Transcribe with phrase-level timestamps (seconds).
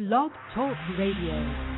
[0.00, 1.69] Blog Talk Radio.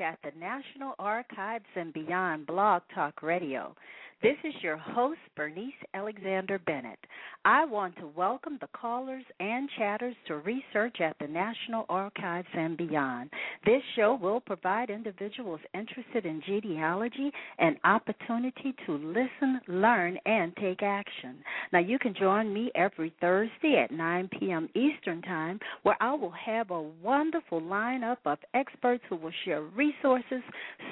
[0.00, 3.74] At the National Archives and Beyond Blog Talk Radio.
[4.22, 6.98] This is your host, Bernice Alexander Bennett.
[7.46, 12.76] I want to welcome the callers and chatters to research at the National Archives and
[12.76, 13.30] beyond.
[13.64, 20.82] This show will provide individuals interested in genealogy an opportunity to listen, learn, and take
[20.82, 21.38] action.
[21.72, 24.68] Now, you can join me every Thursday at 9 p.m.
[24.74, 30.42] Eastern Time, where I will have a wonderful lineup of experts who will share resources,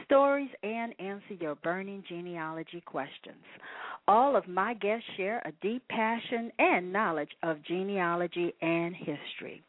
[0.06, 3.44] stories, and answer your burning genealogy questions.
[4.06, 9.62] All of my guests share a deep passion and knowledge of genealogy and history.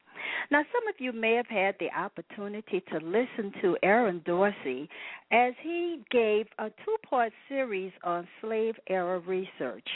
[0.51, 4.89] Now, some of you may have had the opportunity to listen to Aaron Dorsey
[5.31, 9.87] as he gave a two part series on slave era research.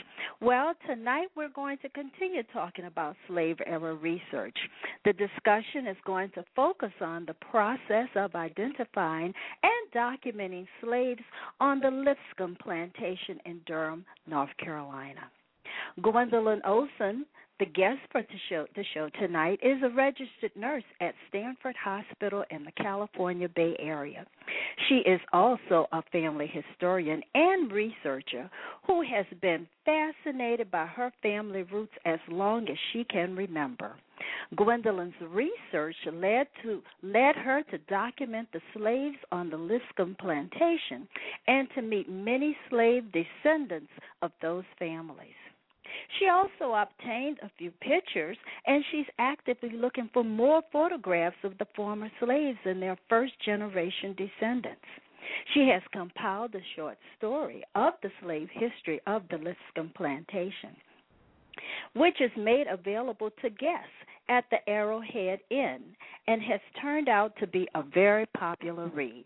[0.42, 4.58] Well, tonight we're going to continue talking about slave era research.
[5.06, 9.34] The discussion is going to focus on the process of identifying
[9.64, 11.22] and documenting slaves
[11.60, 15.32] on the Lipscomb plantation in Durham, North Carolina.
[16.02, 17.26] Gwendolyn Olson
[17.60, 22.44] the guest for the show, the show tonight is a registered nurse at Stanford Hospital
[22.50, 24.26] in the California Bay Area.
[24.90, 28.50] She is also a family historian and researcher
[28.88, 33.94] who has been fascinated by her family roots as long as she can remember.
[34.56, 41.08] Gwendolyn's research led to led her to document the slaves on the Lipscomb plantation
[41.48, 43.92] and to meet many slave descendants
[44.22, 45.36] of those families.
[46.18, 51.68] She also obtained a few pictures, and she's actively looking for more photographs of the
[51.76, 54.86] former slaves and their first generation descendants.
[55.54, 60.76] She has compiled a short story of the slave history of the Lipscomb plantation,
[61.94, 63.90] which is made available to guests
[64.30, 65.96] at the Arrowhead Inn
[66.28, 69.26] and has turned out to be a very popular read.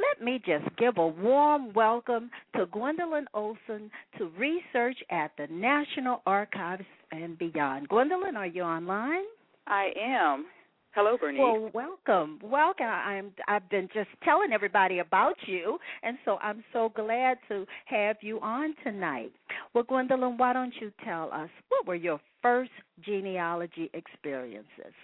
[0.00, 6.22] Let me just give a warm welcome to Gwendolyn Olson to research at the National
[6.26, 7.88] Archives and beyond.
[7.88, 9.24] Gwendolyn, are you online?
[9.66, 10.46] I am.
[10.92, 11.38] Hello, Bernice.
[11.38, 12.86] Well, welcome, welcome.
[12.86, 13.32] I'm.
[13.46, 18.40] I've been just telling everybody about you, and so I'm so glad to have you
[18.40, 19.32] on tonight.
[19.74, 22.72] Well, Gwendolyn, why don't you tell us what were your first
[23.04, 24.94] genealogy experiences?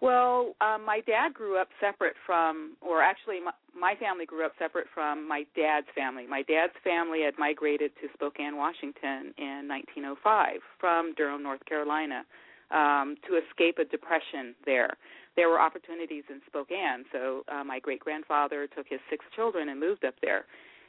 [0.00, 3.50] Well, um, my dad grew up separate from, or actually, my,
[3.80, 6.26] my family grew up separate from my dad's family.
[6.26, 12.24] My dad's family had migrated to Spokane, Washington in 1905 from Durham, North Carolina,
[12.70, 14.90] um, to escape a depression there.
[15.36, 19.78] There were opportunities in Spokane, so uh, my great grandfather took his six children and
[19.78, 20.44] moved up there.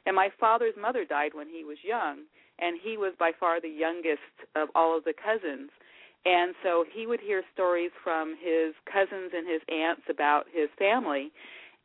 [0.06, 2.26] And my father's mother died when he was young,
[2.58, 5.70] and he was by far the youngest of all of the cousins
[6.26, 11.32] and so he would hear stories from his cousins and his aunts about his family,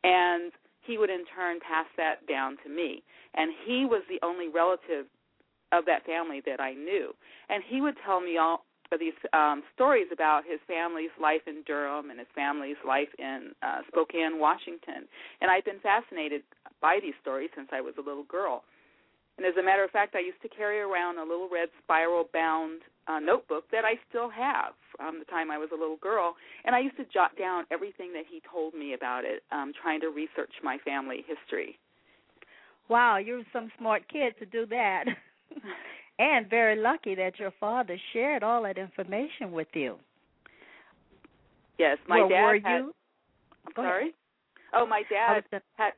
[0.03, 0.51] and
[0.85, 3.03] he would in turn pass that down to me.
[3.33, 5.05] And he was the only relative
[5.71, 7.13] of that family that I knew.
[7.49, 8.65] And he would tell me all
[8.99, 13.81] these um, stories about his family's life in Durham and his family's life in uh,
[13.87, 15.07] Spokane, Washington.
[15.41, 16.43] And I've been fascinated
[16.81, 18.63] by these stories since I was a little girl.
[19.37, 22.29] And as a matter of fact, I used to carry around a little red spiral
[22.33, 26.35] bound uh, notebook that I still have from the time I was a little girl.
[26.63, 29.99] And I used to jot down everything that he told me about it, um, trying
[30.01, 31.77] to research my family history.
[32.87, 35.05] Wow, you're some smart kid to do that.
[36.19, 39.97] and very lucky that your father shared all that information with you.
[41.77, 42.93] Yes, my well, dad were had, you?
[43.67, 44.13] I'm sorry.
[44.73, 45.43] Oh, my dad
[45.77, 45.93] had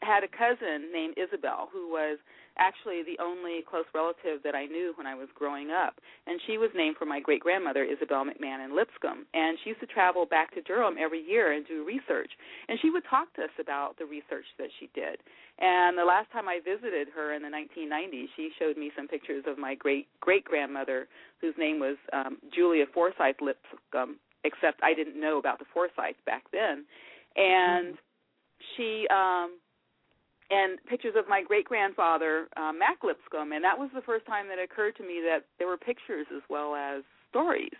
[0.00, 2.18] had a cousin named Isabel who was
[2.58, 5.94] actually the only close relative that I knew when I was growing up.
[6.26, 9.26] And she was named for my great grandmother, Isabel McMahon in Lipscomb.
[9.34, 12.30] And she used to travel back to Durham every year and do research.
[12.68, 15.18] And she would talk to us about the research that she did.
[15.58, 19.44] And the last time I visited her in the 1990s, she showed me some pictures
[19.46, 21.08] of my great great grandmother,
[21.40, 26.44] whose name was um, Julia Forsyth Lipscomb, except I didn't know about the Forsyths back
[26.52, 26.84] then.
[27.34, 28.76] And mm-hmm.
[28.76, 29.58] she um
[30.50, 34.48] and pictures of my great grandfather uh, Mac Lipscomb, and that was the first time
[34.48, 37.76] that it occurred to me that there were pictures as well as stories.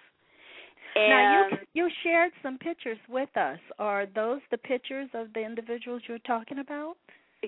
[0.95, 3.59] And now you you shared some pictures with us.
[3.79, 6.97] Are those the pictures of the individuals you're talking about?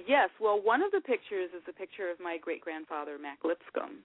[0.06, 0.30] Yes.
[0.40, 3.98] Well, one of the pictures is a picture of my great grandfather Mac Lipscomb,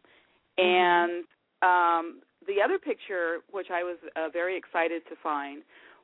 [0.57, 0.63] mm-hmm.
[0.63, 1.23] and
[1.61, 5.61] um, the other picture, which I was uh, very excited to find,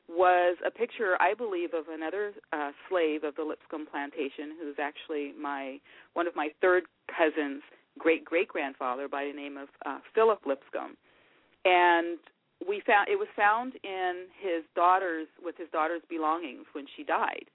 [0.09, 5.33] was a picture, I believe, of another uh, slave of the Lipscomb plantation, who's actually
[5.39, 5.79] my
[6.13, 7.61] one of my third cousin's
[7.99, 10.97] great great grandfather by the name of uh, Philip Lipscomb,
[11.65, 12.19] and
[12.67, 17.45] we found it was found in his daughter's with his daughter's belongings when she died,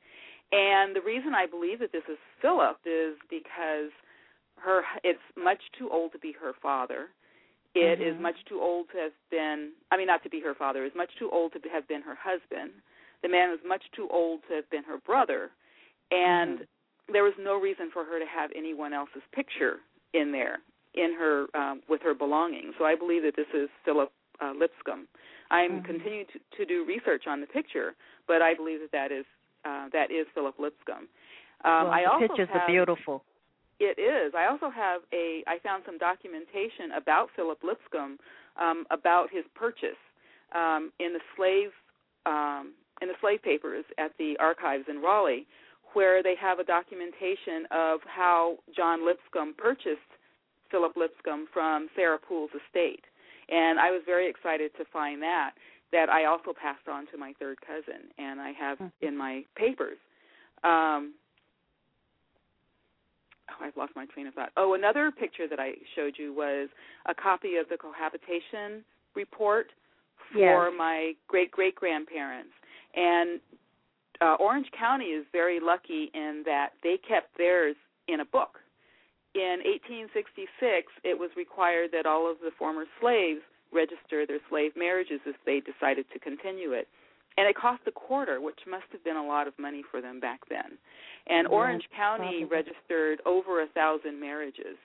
[0.53, 3.91] and the reason I believe that this is Philip is because
[4.59, 7.09] her it's much too old to be her father
[7.77, 8.17] it mm-hmm.
[8.17, 10.93] is much too old to have been, I mean, not to be her father, is
[10.97, 12.73] much too old to have been her husband.
[13.23, 15.51] The man was much too old to have been her brother.
[16.11, 17.13] And mm-hmm.
[17.13, 19.85] there was no reason for her to have anyone else's picture
[20.15, 20.59] in there
[20.95, 22.73] in her um, with her belongings.
[22.79, 25.07] So I believe that this is Philip uh, Lipscomb.
[25.51, 25.85] I'm mm-hmm.
[25.85, 27.95] continuing to, to do research on the picture,
[28.27, 29.25] but I believe that that is
[29.65, 31.09] uh, that is Philip Lipscomb.
[31.65, 33.25] Um, well, I the also pictures have, are beautiful.
[33.79, 34.33] It is.
[34.35, 35.45] I also have a.
[35.47, 38.19] I found some documentation about Philip Lipscomb,
[38.61, 40.01] um, about his purchase
[40.55, 41.71] um, in the slave
[42.25, 45.47] um, in the slave papers at the archives in Raleigh,
[45.93, 50.09] where they have a documentation of how John Lipscomb purchased
[50.71, 53.05] Philip Lipscomb from Sarah Poole's estate,
[53.51, 55.53] and I was very excited to find that.
[55.93, 59.07] That I also passed on to my third cousin, and I have mm-hmm.
[59.07, 59.99] in my papers.
[60.65, 61.15] Um,
[63.51, 64.51] oh, I've lost my train of thought.
[64.57, 66.69] Oh, another picture that I showed you was
[67.07, 68.85] a copy of the cohabitation
[69.15, 69.69] report
[70.33, 70.75] for yes.
[70.77, 72.53] my great great grandparents.
[72.95, 73.41] And
[74.21, 77.77] uh, Orange County is very lucky in that they kept theirs
[78.09, 78.59] in a book.
[79.35, 80.49] In 1866,
[81.05, 85.61] it was required that all of the former slaves register their slave marriages if they
[85.61, 86.89] decided to continue it.
[87.39, 90.21] And it cost a quarter, which must have been a lot of money for them
[90.21, 90.79] back then.
[91.27, 94.79] And Orange County registered over a thousand marriages,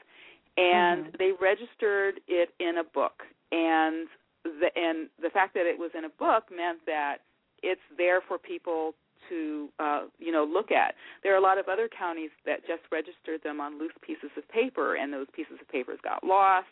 [0.58, 1.16] and mm-hmm.
[1.18, 3.24] they registered it in a book.
[3.52, 4.08] And
[4.44, 7.18] the and the fact that it was in a book meant that
[7.62, 8.94] it's there for people
[9.30, 10.96] to uh, you know look at.
[11.24, 14.48] There are a lot of other counties that just registered them on loose pieces of
[14.50, 16.68] paper, and those pieces of papers got lost.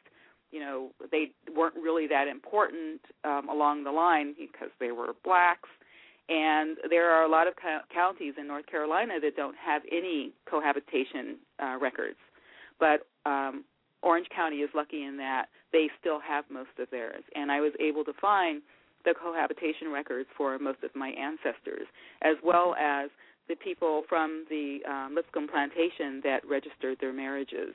[0.52, 5.70] You know, they weren't really that important um, along the line because they were blacks.
[6.30, 10.32] And there are a lot of co- counties in North Carolina that don't have any
[10.50, 12.18] cohabitation uh, records,
[12.80, 13.64] but um,
[14.04, 17.24] Orange County is lucky in that they still have most of theirs.
[17.36, 18.62] And I was able to find
[19.06, 21.88] the cohabitation records for most of my ancestors,
[22.22, 23.10] as well as
[23.48, 27.74] the people from the um, Lipscomb plantation that registered their marriages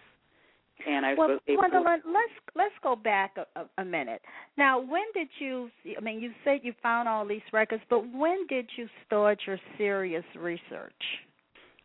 [0.86, 2.08] and I well, able Gwendolyn, to...
[2.08, 4.20] let's let's go back a, a, a minute.
[4.58, 5.70] Now, when did you?
[5.96, 9.58] I mean, you said you found all these records, but when did you start your
[9.78, 10.92] serious research?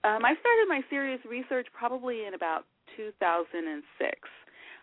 [0.04, 2.64] Um, I started my serious research probably in about
[2.96, 4.20] 2006.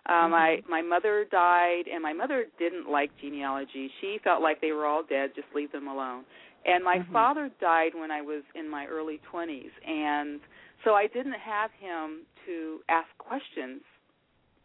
[0.08, 0.34] Um, mm-hmm.
[0.34, 3.90] I my mother died, and my mother didn't like genealogy.
[4.00, 6.24] She felt like they were all dead, just leave them alone.
[6.64, 7.12] And my mm-hmm.
[7.12, 10.40] father died when I was in my early 20s, and
[10.84, 13.82] so I didn't have him to ask questions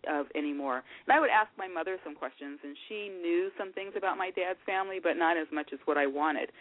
[0.10, 0.84] of anymore.
[1.08, 4.32] And I would ask my mother some questions, and she knew some things about my
[4.32, 6.52] dad's family, but not as much as what I wanted.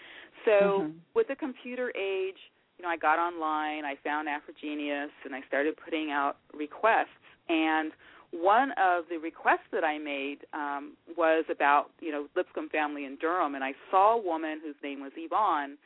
[0.45, 0.99] So mm-hmm.
[1.15, 2.39] with the computer age,
[2.79, 7.09] you know, I got online, I found AfriGeneas, and I started putting out requests.
[7.49, 7.93] And
[8.31, 13.17] one of the requests that I made um, was about, you know, Lipscomb family in
[13.17, 15.77] Durham, and I saw a woman whose name was Yvonne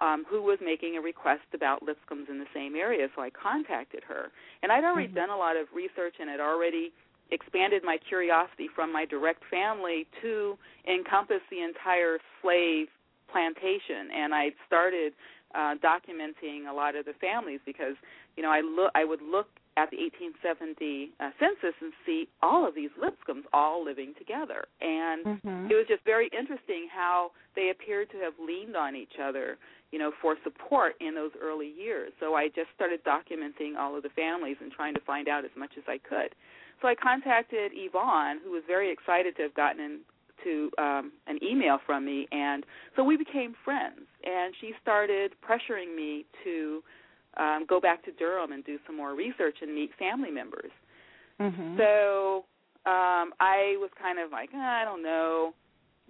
[0.00, 4.02] um, who was making a request about Lipscombs in the same area, so I contacted
[4.08, 4.30] her.
[4.62, 5.16] And I'd already mm-hmm.
[5.16, 6.92] done a lot of research and had already
[7.30, 12.88] expanded my curiosity from my direct family to encompass the entire slave
[13.30, 14.10] plantation.
[14.14, 15.12] And I started
[15.54, 17.94] uh, documenting a lot of the families because
[18.36, 22.66] you know I look I would look at the 1870 uh, census and see all
[22.66, 24.66] of these Lipscombs all living together.
[24.80, 25.70] And mm-hmm.
[25.70, 29.58] it was just very interesting how they appeared to have leaned on each other,
[29.92, 32.12] you know, for support in those early years.
[32.20, 35.50] So I just started documenting all of the families and trying to find out as
[35.56, 36.34] much as I could.
[36.80, 40.00] So I contacted Yvonne, who was very excited to have gotten
[40.44, 42.64] into um, an email from me, and
[42.96, 44.06] so we became friends.
[44.24, 46.82] And she started pressuring me to
[47.36, 50.70] um, go back to Durham and do some more research and meet family members.
[51.40, 51.76] Mm-hmm.
[51.78, 52.44] So
[52.86, 55.52] um, I was kind of like, oh, I don't know.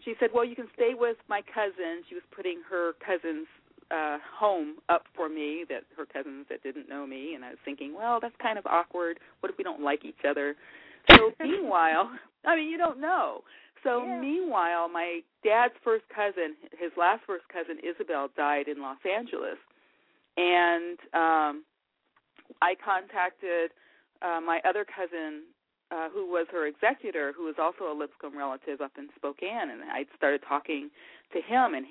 [0.05, 2.03] She said, well, you can stay with my cousin.
[2.09, 3.47] She was putting her cousin's
[3.91, 7.59] uh home up for me that her cousins that didn't know me and I was
[7.65, 9.19] thinking, well, that's kind of awkward.
[9.41, 10.57] What if we don't like each other?
[11.11, 12.11] So meanwhile,
[12.45, 13.43] I mean, you don't know.
[13.83, 14.21] So yeah.
[14.21, 19.57] meanwhile, my dad's first cousin, his last first cousin Isabel died in Los Angeles
[20.37, 21.65] and um,
[22.63, 23.71] I contacted
[24.23, 25.43] uh, my other cousin,
[25.91, 29.83] uh, who was her executor, who was also a Lipscomb relative up in Spokane, and
[29.91, 30.91] I started talking
[31.33, 31.87] to him and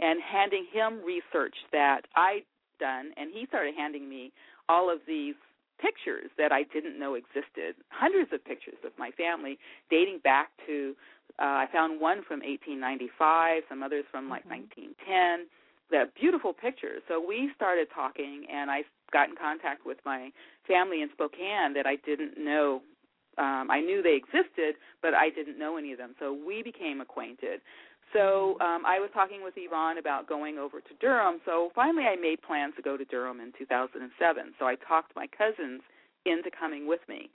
[0.00, 2.44] and handing him research that I'd
[2.78, 4.32] done, and he started handing me
[4.68, 5.34] all of these
[5.80, 9.58] pictures that I didn't know existed, hundreds of pictures of my family
[9.90, 10.94] dating back to
[11.38, 14.64] uh, I found one from 1895, some others from like mm-hmm.
[14.96, 15.48] 1910
[15.90, 17.02] the beautiful pictures.
[17.08, 20.30] So we started talking, and I got in contact with my
[20.66, 22.82] family in Spokane that I didn't know.
[23.38, 26.14] Um, I knew they existed, but I didn't know any of them.
[26.18, 27.60] So we became acquainted.
[28.16, 31.38] So um, I was talking with Yvonne about going over to Durham.
[31.44, 34.54] So finally, I made plans to go to Durham in 2007.
[34.58, 35.82] So I talked my cousins
[36.24, 37.28] into coming with me.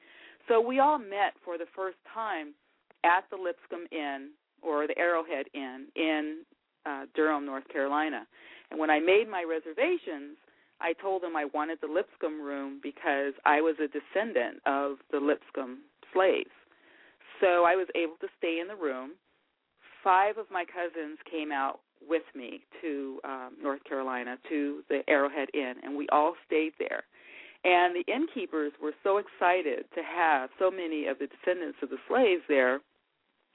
[0.47, 2.55] So we all met for the first time
[3.03, 4.31] at the Lipscomb Inn
[4.63, 6.39] or the Arrowhead Inn in
[6.87, 8.25] uh, Durham, North Carolina.
[8.71, 10.37] And when I made my reservations,
[10.81, 15.19] I told them I wanted the Lipscomb room because I was a descendant of the
[15.19, 15.79] Lipscomb
[16.11, 16.49] slaves.
[17.39, 19.11] So I was able to stay in the room.
[20.03, 25.49] Five of my cousins came out with me to um, North Carolina to the Arrowhead
[25.53, 27.03] Inn, and we all stayed there.
[27.63, 31.97] And the innkeepers were so excited to have so many of the descendants of the
[32.07, 32.79] slaves there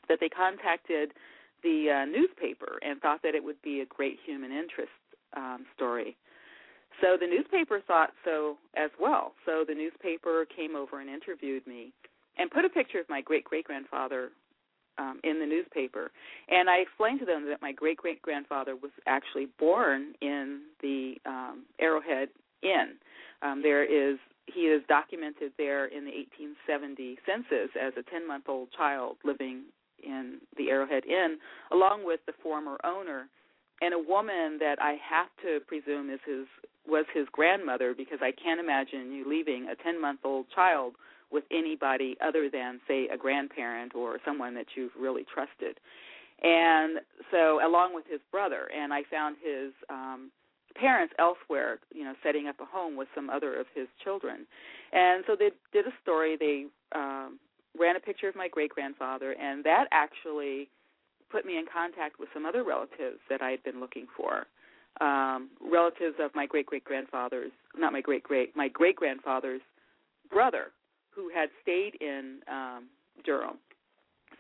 [0.09, 1.11] that they contacted
[1.65, 4.93] the uh, newspaper and thought that it would be a great human interest
[5.37, 6.17] um, story.
[7.01, 9.33] So the newspaper thought so as well.
[9.45, 11.93] So the newspaper came over and interviewed me
[12.39, 14.31] and put a picture of my great great grandfather
[14.99, 16.11] um, in the newspaper.
[16.49, 21.15] And I explained to them that my great great grandfather was actually born in the
[21.27, 22.29] um, Arrowhead
[22.63, 22.95] Inn.
[23.43, 28.45] Um, there is he is documented there in the 1870 census as a 10 month
[28.49, 29.65] old child living
[30.03, 31.39] in the Arrowhead Inn,
[31.73, 33.29] along with the former owner,
[33.81, 36.47] and a woman that I have to presume is his
[36.89, 40.95] was his grandmother because I can't imagine you leaving a 10 month old child
[41.31, 45.79] with anybody other than say a grandparent or someone that you've really trusted.
[46.43, 50.31] And so along with his brother and I found his um
[50.79, 54.47] parents elsewhere, you know, setting up a home with some other of his children.
[54.93, 56.37] And so they did a story.
[56.39, 57.39] They um,
[57.79, 60.69] ran a picture of my great grandfather, and that actually
[61.31, 64.47] put me in contact with some other relatives that I had been looking for.
[65.01, 69.61] Um, relatives of my great great grandfather's, not my great great, my great grandfather's
[70.31, 70.67] brother,
[71.17, 72.85] who had stayed in um,
[73.25, 73.59] Durham.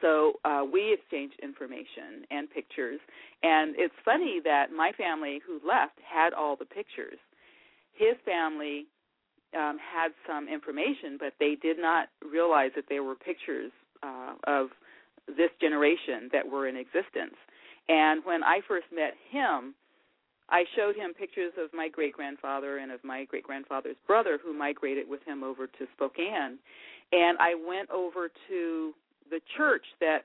[0.02, 3.00] So uh, we exchanged information and pictures,
[3.42, 7.18] and it's funny that my family who left had all the pictures.
[7.94, 8.86] His family
[9.56, 14.68] um, had some information, but they did not realize that there were pictures uh, of
[15.26, 17.36] this generation that were in existence.
[17.88, 19.74] And when I first met him,
[20.48, 24.52] I showed him pictures of my great grandfather and of my great grandfather's brother who
[24.52, 26.58] migrated with him over to Spokane.
[27.12, 28.92] And I went over to
[29.30, 30.20] the church that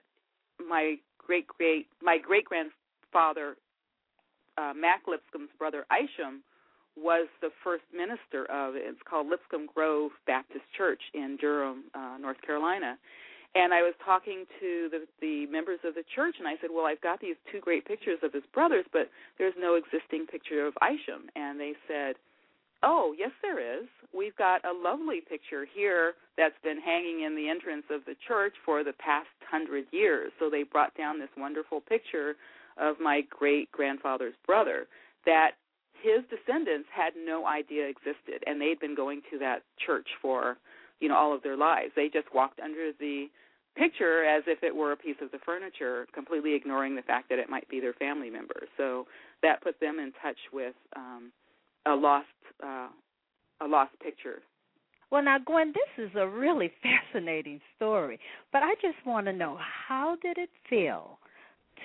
[0.67, 3.55] my great great my great grandfather
[4.57, 6.43] uh, Mac Lipscomb's brother Isham
[6.97, 8.73] was the first minister of.
[8.75, 12.97] It's called Lipscomb Grove Baptist Church in Durham, uh, North Carolina.
[13.53, 16.85] And I was talking to the the members of the church, and I said, "Well,
[16.85, 20.73] I've got these two great pictures of his brothers, but there's no existing picture of
[20.81, 22.15] Isham." And they said,
[22.81, 23.87] "Oh, yes, there is.
[24.13, 28.55] We've got a lovely picture here that's been hanging in the entrance of the church
[28.63, 32.37] for the past hundred years." So they brought down this wonderful picture
[32.77, 34.87] of my great grandfather's brother
[35.25, 35.57] that
[36.01, 40.57] his descendants had no idea existed, and they'd been going to that church for
[41.01, 41.91] you know all of their lives.
[41.95, 43.27] They just walked under the
[43.77, 47.39] picture as if it were a piece of the furniture, completely ignoring the fact that
[47.39, 48.63] it might be their family member.
[48.77, 49.07] So
[49.43, 51.31] that put them in touch with um,
[51.85, 52.27] a lost
[52.63, 52.89] uh,
[53.61, 54.39] a lost picture
[55.11, 58.19] Well, now, Gwen, this is a really fascinating story,
[58.51, 61.19] but I just want to know how did it feel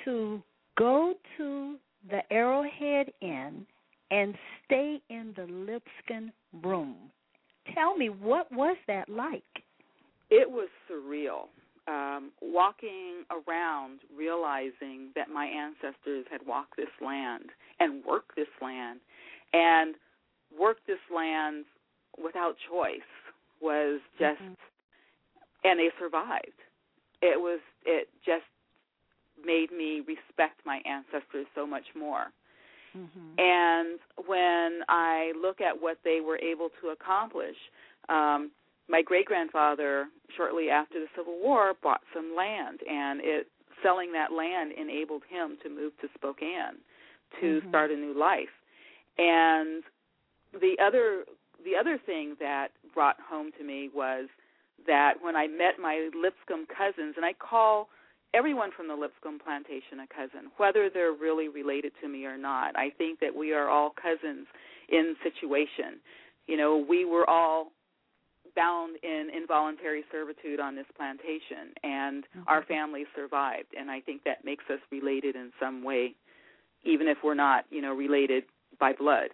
[0.04, 0.42] to
[0.78, 1.76] go to
[2.10, 3.66] the Arrowhead Inn
[4.10, 6.32] and stay in the Lipscomb
[6.62, 6.96] room?
[7.74, 9.42] Tell me, what was that like?
[10.30, 11.48] It was surreal.
[11.88, 17.44] Um, walking around, realizing that my ancestors had walked this land
[17.78, 18.98] and worked this land,
[19.52, 19.94] and
[20.58, 21.64] worked this land
[22.22, 22.98] without choice
[23.60, 24.52] was just mm-hmm.
[25.64, 26.60] and they survived
[27.22, 28.44] it was it just
[29.44, 32.26] made me respect my ancestors so much more
[32.96, 33.38] mm-hmm.
[33.38, 37.56] and when i look at what they were able to accomplish
[38.08, 38.50] um
[38.88, 43.48] my great grandfather shortly after the civil war bought some land and it
[43.82, 46.78] selling that land enabled him to move to spokane
[47.40, 47.68] to mm-hmm.
[47.68, 48.54] start a new life
[49.18, 49.82] and
[50.60, 51.24] the other
[51.64, 54.28] the other thing that brought home to me was
[54.86, 57.88] that when I met my Lipscomb cousins, and I call
[58.36, 62.76] everyone from the Lipscomb plantation a cousin, whether they're really related to me or not.
[62.76, 64.46] I think that we are all cousins
[64.88, 66.00] in situation.
[66.46, 67.72] You know, we were all
[68.54, 72.42] bound in involuntary servitude on this plantation, and mm-hmm.
[72.46, 76.14] our families survived, and I think that makes us related in some way,
[76.84, 78.44] even if we're not, you know, related
[78.78, 79.30] by blood.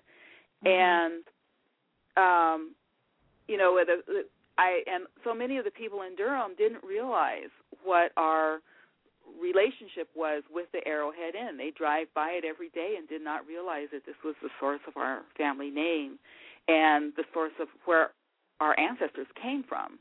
[0.65, 0.69] Mm-hmm.
[0.69, 1.25] And
[2.17, 2.75] um,
[3.49, 4.23] you know, the, the,
[4.59, 7.51] I and so many of the people in Durham didn't realize
[7.85, 8.61] what our
[9.41, 11.57] relationship was with the Arrowhead Inn.
[11.57, 14.81] They drive by it every day and did not realize that this was the source
[14.87, 16.19] of our family name
[16.69, 18.11] and the source of where
[18.61, 19.99] our ancestors came from.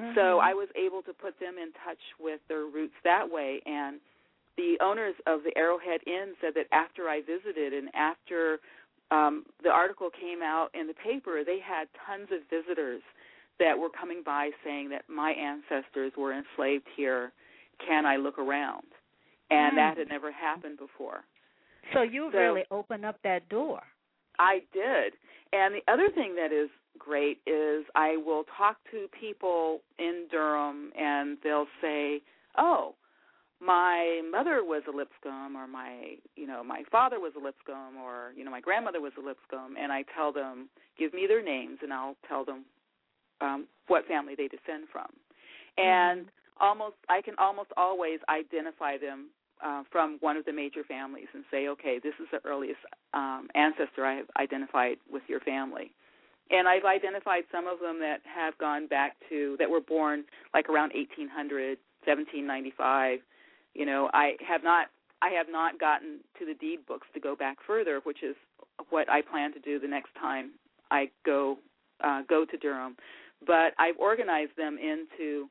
[0.00, 0.14] Mm-hmm.
[0.14, 4.00] So I was able to put them in touch with their roots that way and
[4.56, 8.58] the owners of the Arrowhead Inn said that after I visited and after
[9.10, 13.00] um, the article came out in the paper, they had tons of visitors
[13.58, 17.32] that were coming by saying that my ancestors were enslaved here.
[17.86, 18.86] Can I look around?
[19.50, 19.76] And mm.
[19.76, 21.24] that had never happened before.
[21.94, 23.80] So you so, really opened up that door.
[24.38, 25.14] I did.
[25.52, 26.68] And the other thing that is
[26.98, 32.20] great is I will talk to people in Durham and they'll say,
[32.58, 32.94] "Oh,
[33.60, 38.32] my mother was a Lipscomb or my you know my father was a Lipscomb or
[38.36, 41.78] you know my grandmother was a Lipscomb and I tell them give me their names
[41.82, 42.64] and I'll tell them
[43.40, 45.08] um what family they descend from
[45.76, 46.37] and mm-hmm.
[46.60, 49.28] Almost I can almost always identify them
[49.64, 52.80] uh, from one of the major families and say okay this is the earliest
[53.14, 55.92] um ancestor I have identified with your family
[56.50, 60.68] and I've identified some of them that have gone back to that were born like
[60.68, 63.20] around 1800 1795
[63.78, 64.88] you know, I have not
[65.22, 68.36] I have not gotten to the deed books to go back further, which is
[68.90, 70.50] what I plan to do the next time
[70.90, 71.58] I go
[72.02, 72.96] uh, go to Durham.
[73.46, 75.48] But I've organized them into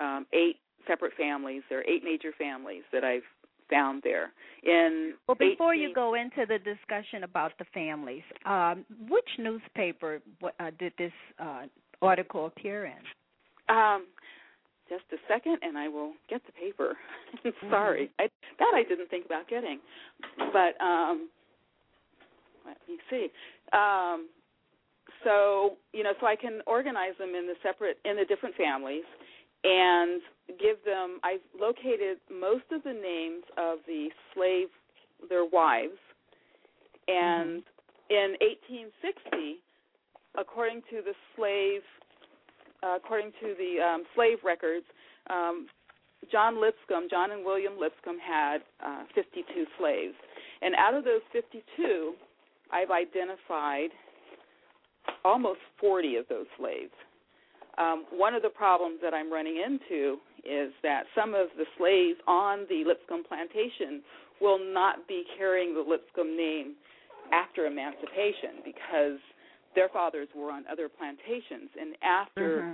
[0.00, 1.62] um, eight separate families.
[1.68, 3.22] There are eight major families that I've
[3.70, 4.32] found there.
[4.64, 5.82] In well, before 18...
[5.82, 11.62] you go into the discussion about the families, um, which newspaper uh, did this uh,
[12.02, 13.74] article appear in?
[13.74, 14.04] Um,
[14.88, 16.96] just a second and I will get the paper.
[17.70, 18.06] Sorry.
[18.06, 18.22] Mm-hmm.
[18.22, 18.28] I,
[18.58, 19.80] that I didn't think about getting.
[20.52, 21.28] But um
[22.66, 23.28] let me see.
[23.72, 24.28] Um
[25.22, 29.04] so, you know, so I can organize them in the separate in the different families
[29.64, 30.20] and
[30.60, 34.68] give them I've located most of the names of the slave
[35.28, 35.98] their wives
[37.08, 38.12] and mm-hmm.
[38.12, 39.60] in 1860
[40.36, 41.82] according to the slave
[42.84, 44.84] uh, according to the um, slave records,
[45.30, 45.66] um,
[46.30, 50.14] John Lipscomb, John and William Lipscomb had uh, 52 slaves.
[50.62, 52.14] And out of those 52,
[52.72, 53.90] I've identified
[55.24, 56.92] almost 40 of those slaves.
[57.78, 62.18] Um, one of the problems that I'm running into is that some of the slaves
[62.26, 64.02] on the Lipscomb plantation
[64.40, 66.74] will not be carrying the Lipscomb name
[67.32, 69.18] after emancipation because
[69.74, 72.72] their fathers were on other plantations, and after mm-hmm.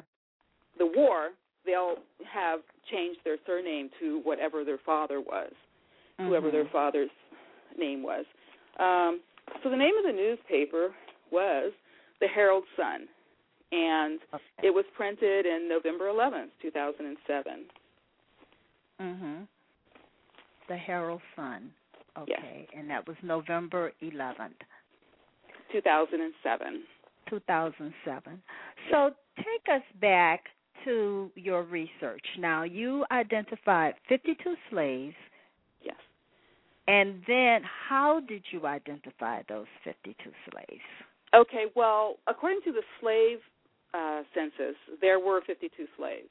[0.79, 1.31] the war,
[1.65, 1.97] they'll
[2.31, 2.61] have
[2.91, 5.53] changed their surname to whatever their father was,
[6.19, 6.29] mm-hmm.
[6.29, 7.11] whoever their father's
[7.79, 8.25] name was.
[8.79, 9.21] Um,
[9.63, 10.91] so the name of the newspaper
[11.31, 11.73] was
[12.21, 13.07] the Herald Sun,
[13.73, 14.69] and okay.
[14.69, 17.67] it was printed in November 11th, 2007.
[19.01, 19.49] Mhm.
[20.69, 21.73] The Herald Sun.
[22.17, 22.69] Okay, yes.
[22.77, 24.61] and that was November 11th.
[25.73, 26.83] 2007.
[27.29, 28.43] 2007.
[28.91, 30.47] So take us back
[30.85, 32.25] to your research.
[32.39, 35.15] Now, you identified 52 slaves.
[35.83, 35.97] Yes.
[36.89, 40.15] And then how did you identify those 52
[40.51, 40.83] slaves?
[41.35, 43.39] Okay, well, according to the slave
[43.95, 46.29] uh, census, there were 52 slaves.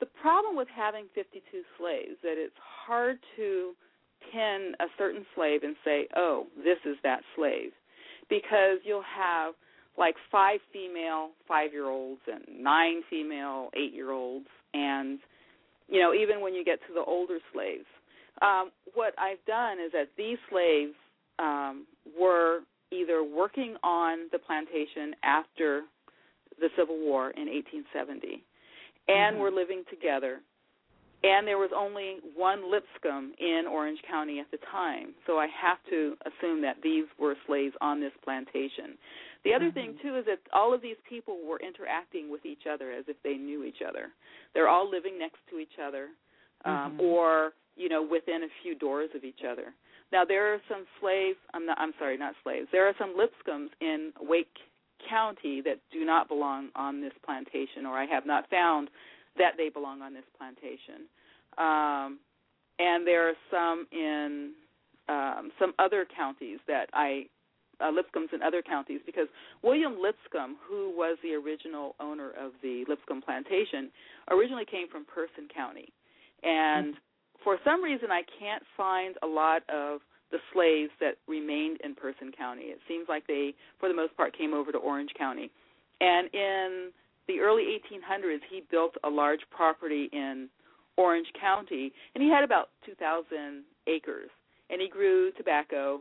[0.00, 1.40] The problem with having 52
[1.78, 3.72] slaves that it's hard to
[4.32, 7.72] pin a certain slave and say, "Oh, this is that slave,"
[8.28, 9.54] because you'll have
[9.96, 15.18] like five female five-year-olds and nine female eight-year-olds, and
[15.88, 17.86] you know even when you get to the older slaves.
[18.40, 20.94] Um, what I've done is that these slaves
[21.38, 21.86] um,
[22.18, 25.82] were either working on the plantation after
[26.62, 28.42] the Civil War in 1870
[29.08, 29.42] and Mm-hmm.
[29.42, 30.40] were living together.
[31.24, 35.78] And there was only one Lipscomb in Orange County at the time, so I have
[35.90, 38.98] to assume that these were slaves on this plantation.
[39.44, 40.08] The other thing Mm-hmm.
[40.08, 43.34] too is that all of these people were interacting with each other as if they
[43.34, 44.10] knew each other.
[44.54, 46.08] They're all living next to each other,
[46.64, 47.00] um, Mhm.
[47.00, 49.72] or you know within a few doors of each other.
[50.10, 51.38] Now there are some slaves.
[51.54, 51.78] I'm not.
[51.78, 52.68] I'm sorry, not slaves.
[52.72, 54.58] There are some Lipscombs in Wake
[55.08, 58.88] County that do not belong on this plantation, or I have not found
[59.38, 61.08] that they belong on this plantation.
[61.58, 62.18] Um,
[62.78, 64.52] and there are some in
[65.08, 67.26] um, some other counties that I
[67.80, 69.26] uh, Lipscombs in other counties because
[69.62, 73.90] William Lipscomb, who was the original owner of the Lipscomb plantation,
[74.30, 75.92] originally came from Person County,
[76.42, 76.94] and
[77.42, 80.00] for some reason I can't find a lot of
[80.32, 82.62] the slaves that remained in Person County.
[82.64, 85.50] It seems like they, for the most part, came over to Orange County.
[86.00, 86.90] And in
[87.28, 90.48] the early 1800s, he built a large property in
[90.96, 94.30] Orange County, and he had about 2,000 acres.
[94.70, 96.00] And he grew tobacco,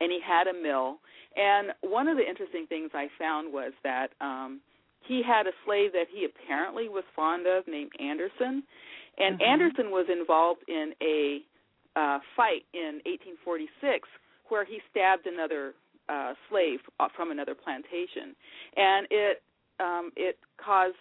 [0.00, 0.98] and he had a mill.
[1.36, 4.60] And one of the interesting things I found was that um,
[5.06, 8.62] he had a slave that he apparently was fond of named Anderson,
[9.18, 9.46] and Mhm.
[9.46, 11.42] Anderson was involved in a
[11.96, 14.08] uh, fight in 1846
[14.48, 15.74] where he stabbed another
[16.08, 18.36] uh, slave uh, from another plantation,
[18.76, 19.42] and it
[19.80, 20.94] um, it caused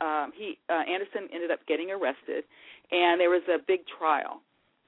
[0.00, 2.44] um, he uh, Anderson ended up getting arrested,
[2.92, 4.40] and there was a big trial,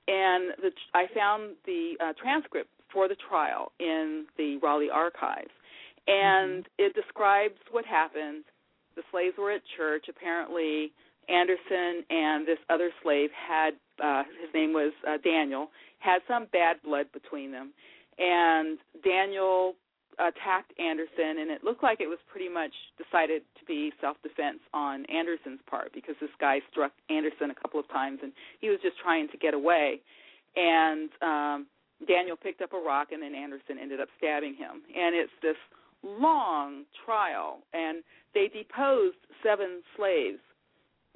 [0.06, 5.50] and the I found the uh, transcript for the trial in the Raleigh archives,
[6.06, 8.44] and it describes what happened.
[8.96, 10.06] The slaves were at church.
[10.08, 10.92] Apparently,
[11.28, 16.76] Anderson and this other slave had uh, his name was uh, Daniel had some bad
[16.84, 17.72] blood between them,
[18.18, 19.74] and Daniel
[20.18, 25.06] attacked Anderson, and it looked like it was pretty much decided to be self-defense on
[25.06, 28.98] Anderson's part because this guy struck Anderson a couple of times, and he was just
[28.98, 30.00] trying to get away,
[30.56, 31.66] and um,
[32.06, 35.56] Daniel picked up a rock, and then Anderson ended up stabbing him, and it's this
[36.02, 38.02] long trial, and
[38.34, 40.40] they deposed seven slaves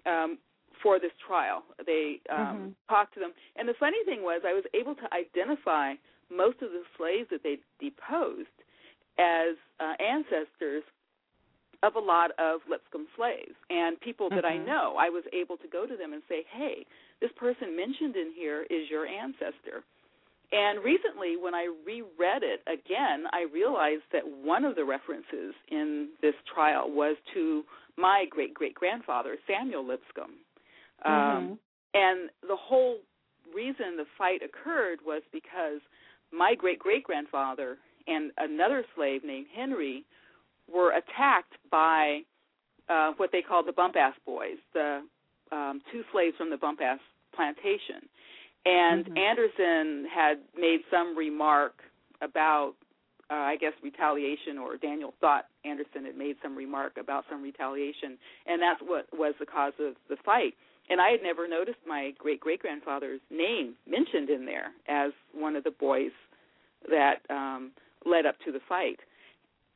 [0.06, 0.38] um,
[0.82, 1.62] for this trial.
[1.86, 5.94] They um, talked to them, and the funny thing was, I was able to identify
[6.30, 8.48] most of the slaves that they deposed
[9.18, 10.82] as uh, ancestors
[11.82, 14.66] of a lot of Lipscomb slaves and people that I Mhm.
[14.66, 14.96] know.
[14.96, 16.86] I was able to go to them and say, "Hey,
[17.20, 19.84] this person mentioned in here is your ancestor."
[20.52, 26.10] And recently, when I reread it again, I realized that one of the references in
[26.20, 27.64] this trial was to
[27.96, 30.43] my great great grandfather, Samuel Lipscomb.
[31.02, 31.58] Um, Mhm.
[31.94, 32.98] and the whole
[33.52, 35.80] reason the fight occurred was because
[36.32, 40.04] my great great grandfather and another slave named Henry
[40.66, 42.24] were attacked by
[42.88, 45.02] uh, what they called the Bumpass boys, the
[45.52, 46.98] um, two slaves from the Bumpass
[47.32, 48.08] plantation.
[48.66, 49.18] And Mhm.
[49.18, 51.82] Anderson had made some remark
[52.20, 52.74] about,
[53.30, 58.18] uh, I guess, retaliation, or Daniel thought Anderson had made some remark about some retaliation,
[58.46, 60.54] and that's what was the cause of the fight.
[60.90, 65.56] And I had never noticed my great great grandfather's name mentioned in there as one
[65.56, 66.12] of the boys
[66.90, 67.72] that um,
[68.04, 68.98] led up to the fight.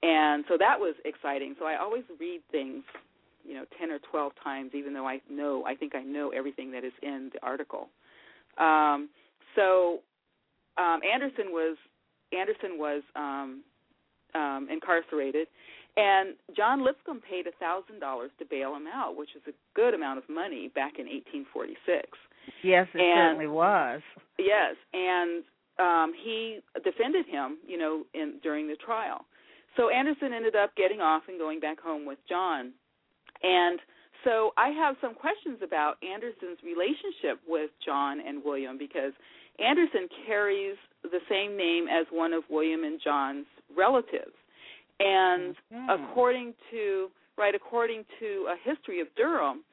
[0.02, 1.56] And so that was exciting.
[1.58, 2.84] So I always read things,
[3.44, 6.70] you know, 10 or 12 times, even though I know, I think I know everything
[6.72, 7.88] that is in the article.
[8.58, 9.08] Um,
[9.56, 10.00] so
[10.76, 11.76] um, Anderson was
[12.32, 13.62] Anderson was um,
[14.34, 15.48] um, incarcerated,
[15.98, 19.92] and John Lipscomb paid a thousand dollars to bail him out, which is a good
[19.94, 22.06] amount of money back in 1846.
[22.62, 24.00] Yes, it And- certainly was.
[24.38, 25.42] Yes, and
[25.78, 29.26] um, he defended him, you know, in during the trial.
[29.76, 32.72] So Anderson ended up getting off and going back home with John.
[33.42, 33.78] And
[34.24, 39.12] so I have some questions about Anderson's relationship with John and William because
[39.58, 44.34] Anderson carries the same name as one of William and John's relatives.
[45.00, 45.88] And Mhm.
[45.88, 49.64] according to right according to a history of Durham,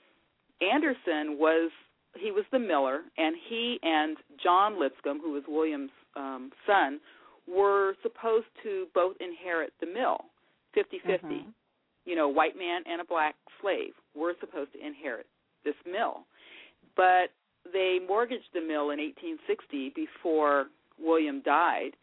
[0.61, 1.71] Anderson was
[2.15, 7.01] he was the miller, and he and John Lipscomb, who was William's um, son,
[7.47, 10.25] were supposed to both inherit the mill,
[10.73, 11.35] fifty-fifty.
[11.35, 11.53] Mhm.
[12.05, 15.25] you know, white man and a black slave were supposed to inherit
[15.63, 16.23] this mill.
[16.95, 17.31] But
[17.73, 21.97] they mortgaged the mill in 1860 before William died,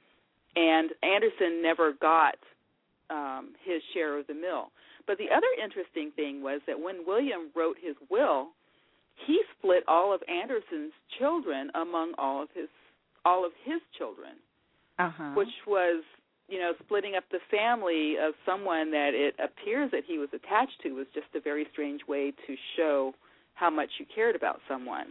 [0.57, 2.37] and Anderson never got
[3.11, 4.71] um, his share of the mill.
[5.07, 8.49] But the other interesting thing was that when William wrote his will,
[9.27, 12.69] he split all of Anderson's children among all of his
[13.25, 14.33] all of his children,
[14.99, 15.33] uh-huh.
[15.35, 16.03] which was
[16.49, 20.81] you know splitting up the family of someone that it appears that he was attached
[20.83, 23.15] to was just a very strange way to show
[23.55, 25.07] how much you cared about someone.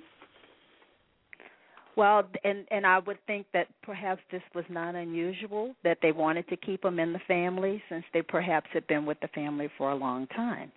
[1.95, 6.47] Well, and and I would think that perhaps this was not unusual that they wanted
[6.49, 9.91] to keep them in the family since they perhaps had been with the family for
[9.91, 10.71] a long time.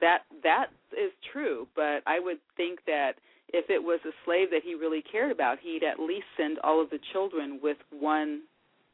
[0.00, 3.12] That that is true, but I would think that
[3.52, 6.82] if it was a slave that he really cared about, he'd at least send all
[6.82, 8.42] of the children with one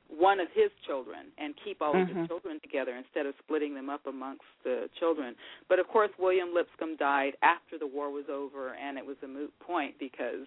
[0.08, 2.10] one of his children and keep all mm-hmm.
[2.10, 5.34] of his children together instead of splitting them up amongst the children.
[5.70, 9.28] But of course, William Lipscomb died after the war was over, and it was a
[9.28, 10.46] moot point because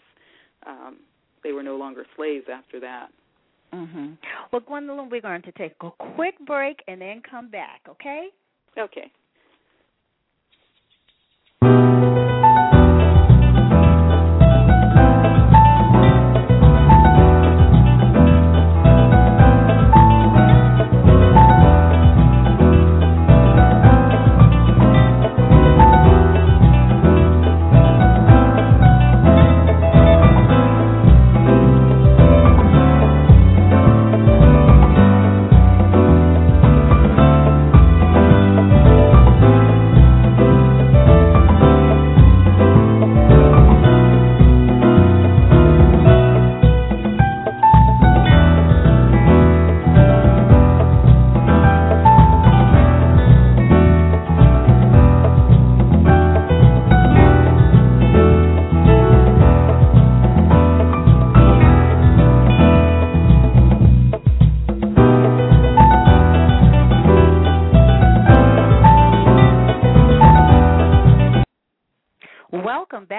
[0.68, 0.98] um,
[1.44, 3.10] they were no longer slaves after that.
[3.74, 4.14] Mm-hmm.
[4.52, 8.28] Well, Gwendolyn, we're going to take a quick break and then come back, okay?
[8.78, 9.12] Okay.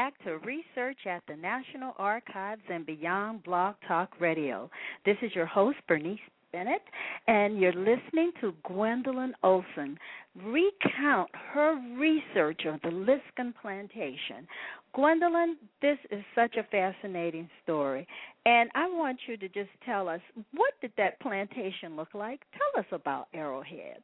[0.06, 4.70] At the National Archives and Beyond Blog Talk Radio.
[5.04, 6.20] This is your host, Bernice
[6.52, 6.82] Bennett,
[7.26, 9.98] and you're listening to Gwendolyn Olson
[10.44, 14.46] recount her research on the Lipscomb Plantation.
[14.94, 18.06] Gwendolyn, this is such a fascinating story,
[18.44, 20.20] and I want you to just tell us
[20.54, 22.42] what did that plantation look like?
[22.52, 24.02] Tell us about Arrowhead.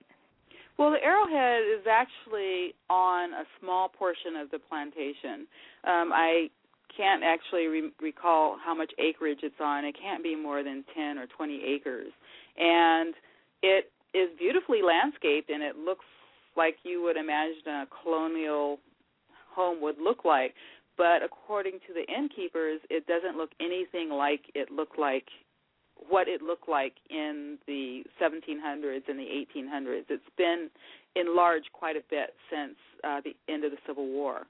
[0.78, 5.46] Well, the arrowhead is actually on a small portion of the plantation.
[5.84, 6.48] Um, I
[6.96, 9.84] can't actually re- recall how much acreage it's on.
[9.84, 12.12] It can't be more than 10 or 20 acres.
[12.58, 13.14] And
[13.62, 16.04] it is beautifully landscaped and it looks
[16.56, 18.78] like you would imagine a colonial
[19.54, 20.54] home would look like.
[20.96, 25.24] But according to the innkeepers, it doesn't look anything like it looked like
[26.08, 30.04] what it looked like in the 1700s and the 1800s.
[30.08, 30.68] It's been
[31.16, 34.46] enlarged quite a bit since uh, the end of the Civil War.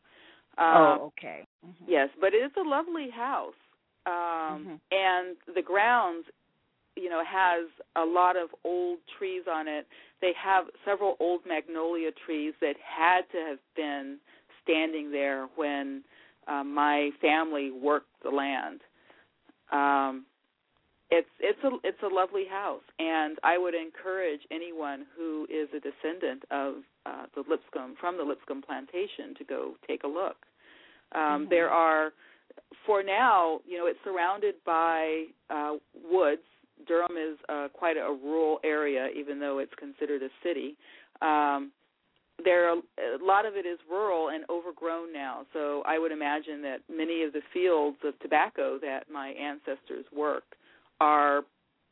[0.58, 1.46] Um, oh, okay.
[1.66, 1.84] Mm-hmm.
[1.90, 3.54] Yes, but it is a lovely house,
[4.06, 4.74] um, mm-hmm.
[4.90, 6.26] and the grounds,
[6.94, 9.86] you know, has a lot of old trees on it.
[10.20, 14.18] They have several old magnolia trees that had to have been
[14.62, 16.02] standing there when
[16.46, 18.80] uh, my family worked the land.
[19.72, 20.26] Um,
[21.12, 25.80] it's it's a it's a lovely house, and I would encourage anyone who is a
[25.80, 30.36] descendant of uh, the Lipscomb from the Lipscomb plantation to go take a look.
[31.14, 31.50] Um, mm-hmm.
[31.50, 32.12] There are,
[32.86, 35.74] for now, you know, it's surrounded by uh,
[36.10, 36.40] woods.
[36.88, 40.76] Durham is uh, quite a rural area, even though it's considered a city.
[41.20, 41.72] Um,
[42.42, 45.42] there are, a lot of it is rural and overgrown now.
[45.52, 50.54] So I would imagine that many of the fields of tobacco that my ancestors worked
[51.02, 51.42] are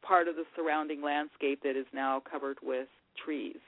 [0.03, 2.87] part of the surrounding landscape that is now covered with
[3.25, 3.59] trees.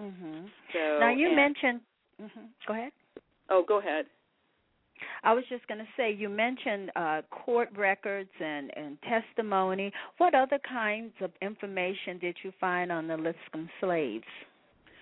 [0.00, 0.50] Mhm.
[0.72, 1.80] So now you and, mentioned.
[2.20, 2.92] Mm-hmm, go ahead.
[3.50, 4.06] Oh, go ahead.
[5.22, 9.92] I was just going to say you mentioned uh, court records and, and testimony.
[10.18, 14.24] What other kinds of information did you find on the Lipscomb slaves?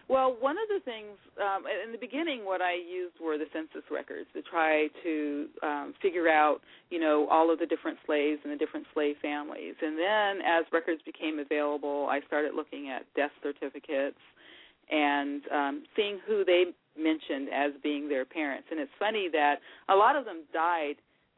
[0.09, 3.89] Well, one of the things um, in the beginning, what I used were the census
[3.91, 6.61] records to try to um, figure out,
[6.91, 9.75] you know, all of the different slaves and the different slave families.
[9.81, 14.19] And then, as records became available, I started looking at death certificates
[14.91, 16.65] and um, seeing who they
[16.99, 18.69] mentioned as being their parents.
[18.71, 19.57] And it's funny that
[19.89, 20.97] a lot of them died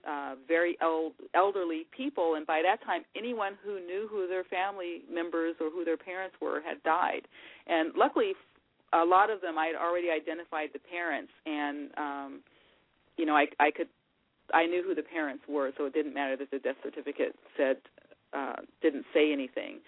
[0.08, 5.02] uh, very el- elderly people, and by that time, anyone who knew who their family
[5.10, 7.22] members or who their parents were had died.
[7.66, 8.32] And luckily
[8.92, 12.40] a lot of them I'd already identified the parents, and um,
[13.16, 13.88] you know I I could
[14.52, 17.76] I knew who the parents were, so it didn't matter that the death certificate said
[18.32, 19.78] uh, didn't say anything.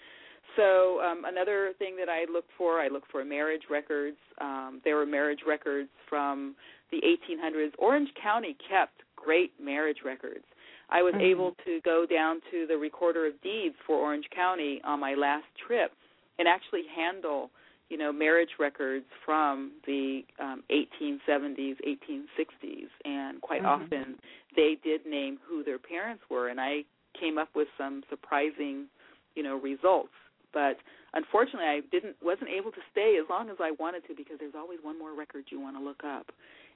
[0.56, 4.16] So um, another thing that I looked for, I looked for marriage records.
[4.40, 6.54] Um, there were marriage records from
[6.90, 7.72] the 1800s.
[7.78, 10.44] Orange County kept great marriage records.
[10.88, 11.20] I was Mhm.
[11.20, 15.46] able to go down to the recorder of deeds for Orange County on my last
[15.66, 15.92] trip
[16.38, 17.50] and actually handle,
[17.88, 23.66] you know, marriage records from the um, 1870s, 1860s, and quite Mhm.
[23.66, 24.18] often
[24.56, 26.84] they did name who their parents were, and I
[27.18, 28.88] came up with some surprising,
[29.34, 30.12] you know, results.
[30.52, 30.78] But
[31.14, 34.54] unfortunately, I didn't wasn't able to stay as long as I wanted to because there's
[34.56, 36.32] always one more record you want to look up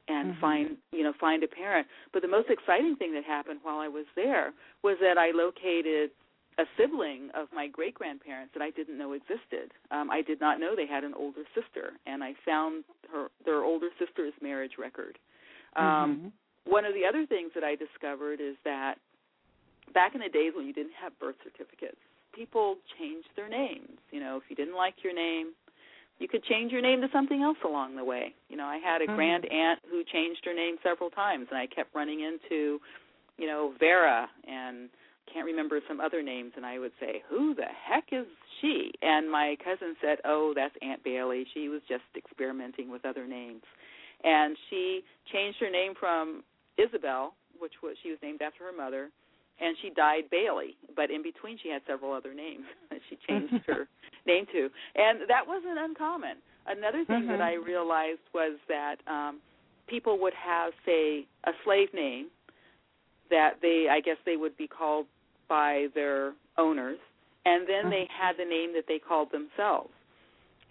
[0.08, 0.40] and Mhm.
[0.40, 1.86] find you know find a parent.
[2.12, 6.10] But the most exciting thing that happened while I was there was that I located
[6.60, 9.72] a sibling of my great grandparents that I didn't know existed.
[9.90, 13.64] Um, I did not know they had an older sister, and I found her their
[13.64, 15.18] older sister's marriage record.
[15.76, 16.32] Um, Mhm.
[16.66, 18.98] One of the other things that I discovered is that
[19.94, 22.00] back in the days when you didn't have birth certificates,
[22.32, 23.98] people changed their names.
[24.10, 25.54] You know, if you didn't like your name,
[26.18, 28.34] you could change your name to something else along the way.
[28.50, 29.16] You know, I had a Mhm.
[29.16, 32.78] grand aunt who changed her name several times, and I kept running into,
[33.38, 34.90] you know, Vera and
[35.32, 38.26] can't remember some other names, and I would say, "Who the heck is
[38.60, 41.44] she?" And my cousin said, "Oh, that's Aunt Bailey.
[41.54, 43.62] She was just experimenting with other names."
[44.22, 46.44] And she changed her name from
[46.76, 49.10] Isabel, which was she was named after her mother,
[49.60, 50.76] and she died Bailey.
[50.96, 53.88] But in between, she had several other names that she changed her
[54.26, 56.36] name to, and that wasn't uncommon.
[56.66, 57.42] Another thing that Mhm.
[57.42, 59.40] I realized was that um,
[59.86, 62.30] people would have, say, a slave name
[63.30, 65.06] that they, I guess, they would be called
[65.50, 66.98] by their owners,
[67.44, 69.90] and then they had the name that they called themselves.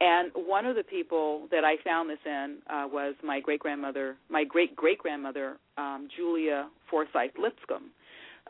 [0.02, 4.16] And one of the people that I found this in uh, was my great grandmother,
[4.30, 7.92] my great great grandmother, um, Julia Forsyth Lipscomb.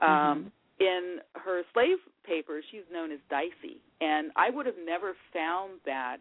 [0.02, 5.72] Um, In her slave papers, she's known as Dicey, and I would have never found
[5.86, 6.18] that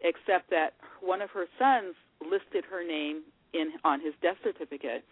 [0.00, 0.70] except that
[1.02, 5.04] one of her sons listed her name in on his death certificate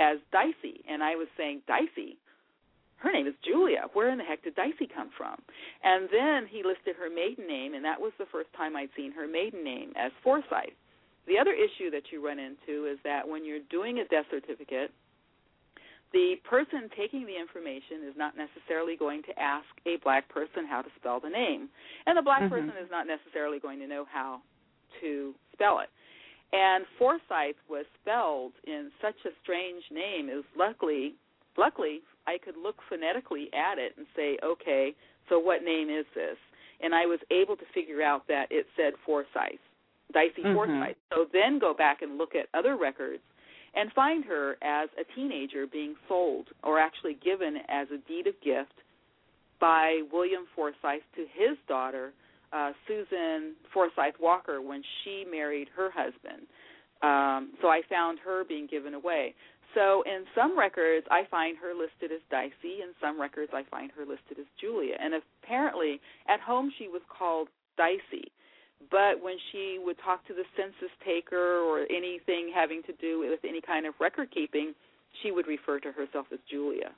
[0.00, 2.16] as Dicey, and I was saying Dicey.
[2.98, 3.86] Her name is Julia.
[3.92, 5.40] Where in the heck did Dicey come from?
[5.84, 9.12] And then he listed her maiden name, and that was the first time I'd seen
[9.12, 10.74] her maiden name as Forsyth.
[11.26, 14.90] The other issue that you run into is that when you're doing a death certificate,
[16.12, 20.80] the person taking the information is not necessarily going to ask a black person how
[20.80, 21.68] to spell the name,
[22.06, 22.48] and the black Mhm.
[22.48, 24.40] person is not necessarily going to know how
[25.00, 25.90] to spell it.
[26.52, 30.30] And Forsyth was spelled in such a strange name.
[30.30, 31.14] It was luckily,
[31.58, 34.94] luckily, I could look phonetically at it and say, okay,
[35.28, 36.36] so what name is this?
[36.82, 39.62] And I was able to figure out that it said Forsyth,
[40.12, 40.54] Dicey Mhm.
[40.54, 40.96] Forsyth.
[41.12, 43.22] So then go back and look at other records
[43.74, 48.38] and find her as a teenager being sold or actually given as a deed of
[48.40, 48.76] gift
[49.58, 52.12] by William Forsyth to his daughter,
[52.52, 56.46] uh, Susan Forsyth Walker, when she married her husband.
[57.02, 59.34] Um, so I found her being given away.
[59.78, 62.82] So in some records, I find her listed as Dicey.
[62.82, 64.96] In some records, I find her listed as Julia.
[64.98, 68.26] And apparently, at home, she was called Dicey.
[68.90, 73.38] But when she would talk to the census taker or anything having to do with
[73.44, 74.74] any kind of record keeping,
[75.22, 76.92] she would refer to herself as Julia.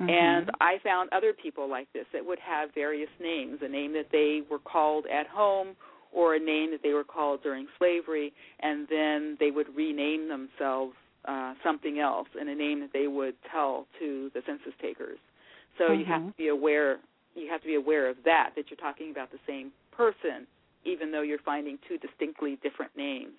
[0.00, 0.10] Mhm.
[0.10, 4.10] And I found other people like this that would have various names, a name that
[4.10, 5.76] they were called at home
[6.12, 10.96] or a name that they were called during slavery, and then they would rename themselves
[11.26, 15.18] uh, something else and a name that they would tell to the census takers.
[15.78, 16.30] So you have Mhm.
[16.30, 17.00] to be aware
[17.34, 20.46] you have to be aware of that, that you're talking about the same person,
[20.84, 23.34] even though you're finding two distinctly different names.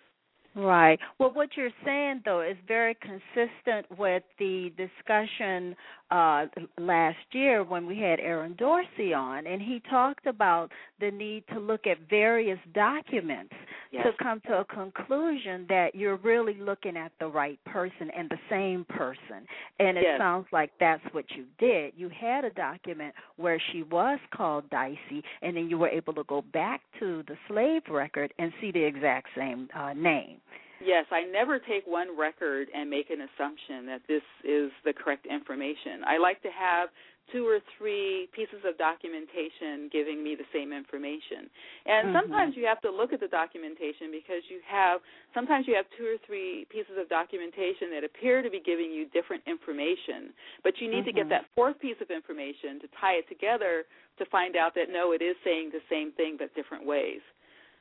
[0.55, 0.99] Right.
[1.19, 5.75] Well, what you're saying though is very consistent with the discussion
[6.09, 6.45] uh,
[6.79, 11.59] last year when we had Aaron Dorsey on, and he talked about the need to
[11.59, 13.53] look at various documents
[13.89, 14.05] Yes.
[14.05, 18.37] to come to a conclusion that you're really looking at the right person and the
[18.49, 19.47] same person.
[19.79, 20.17] And it Yes.
[20.17, 21.93] sounds like that's what you did.
[21.95, 26.25] You had a document where she was called Dicey, and then you were able to
[26.25, 30.41] go back to the slave record and see the exact same uh, name.
[30.79, 35.25] Yes, I never take one record and make an assumption that this is the correct
[35.25, 36.05] information.
[36.05, 36.89] I like to have
[37.31, 41.49] two or three pieces of documentation giving me the same information.
[41.85, 42.13] And Mhm.
[42.13, 45.01] sometimes you have to look at the documentation because you have
[45.33, 49.05] sometimes you have two or three pieces of documentation that appear to be giving you
[49.05, 51.29] different information, but you need to get Mhm.
[51.29, 53.85] that fourth piece of information to tie it together
[54.17, 57.21] to find out that no, it is saying the same thing but different ways.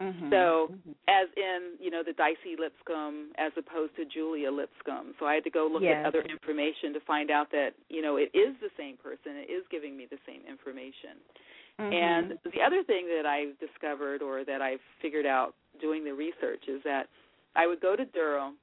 [0.00, 0.28] Mm-hmm.
[0.30, 0.92] So, mm-hmm.
[1.08, 5.14] as in, you know, the Dicey Lipscomb as opposed to Julia Lipscomb.
[5.18, 5.96] So I had to go look yes.
[6.00, 9.40] at other information to find out that, you know, it is the same person.
[9.40, 11.16] It is giving me the same information.
[11.80, 11.92] Mm-hmm.
[11.92, 16.64] And the other thing that I've discovered or that I've figured out doing the research
[16.68, 17.08] is that
[17.54, 18.56] I would go to Durham,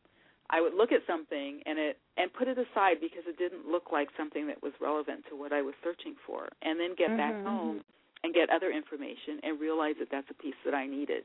[0.50, 3.92] I would look at something and it and put it aside because it didn't look
[3.92, 7.34] like something that was relevant to what I was searching for, and then get back
[7.34, 7.48] Mm-hmm.
[7.48, 7.82] home
[8.24, 11.24] and get other information and realize that that's a piece that I needed.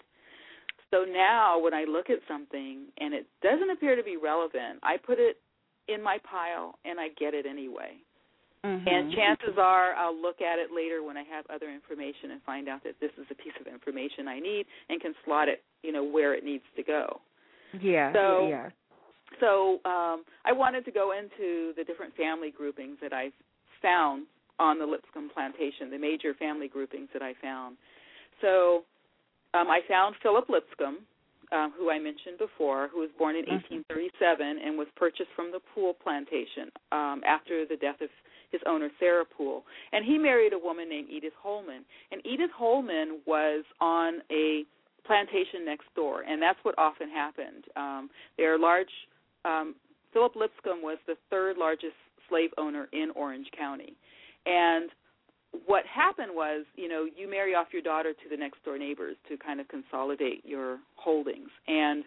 [0.91, 4.97] So now when I look at something and it doesn't appear to be relevant, I
[4.97, 5.37] put it
[5.87, 7.93] in my pile and I get it anyway.
[8.65, 8.89] Mm-hmm.
[8.89, 12.69] And chances are I'll look at it later when I have other information and find
[12.69, 15.93] out that this is a piece of information I need and can slot it, you
[15.93, 17.21] know, where it needs to go.
[17.81, 18.71] yeah, So- yeah.
[19.41, 23.31] So um, I wanted to go into the different family groupings that I
[23.83, 24.27] found
[24.59, 27.77] on the Lipscomb plantation, the major family groupings that I found.
[28.41, 28.85] So
[29.55, 30.99] um, I found Philip Lipscomb,
[31.51, 33.53] um, who I mentioned before, who was born in Mhm.
[33.89, 38.11] 1837 and was purchased from the Poole plantation um, after the death of
[38.51, 39.65] his owner, Sarah Poole.
[39.93, 41.85] And he married a woman named Edith Holman.
[42.13, 44.65] And Edith Holman was on a
[45.05, 47.65] plantation next door, and that's what often happened.
[47.77, 48.93] Um, there are large
[49.45, 49.75] um,
[50.13, 51.97] Philip Lipscomb was the third largest
[52.29, 53.95] slave owner in Orange County.
[54.49, 54.91] And
[55.67, 59.17] what happened was, you know, you marry off your daughter to the next door neighbors
[59.29, 61.51] to kind of consolidate your holdings.
[61.67, 62.05] And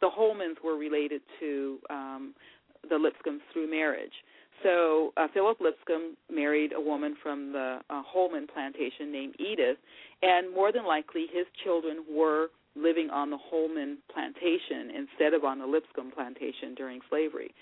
[0.00, 2.34] the Holmans were related to um,
[2.88, 4.12] the Lipscombs through marriage.
[4.62, 9.78] So uh, Philip Lipscomb married a woman from the uh, Holman plantation named Edith,
[10.22, 15.58] and more than likely his children were living on the Holman plantation instead of on
[15.58, 17.52] the Lipscomb plantation during slavery.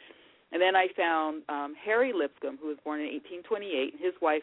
[0.52, 4.42] And then I found um, Harry Lipscomb, who was born in 1828, and his wife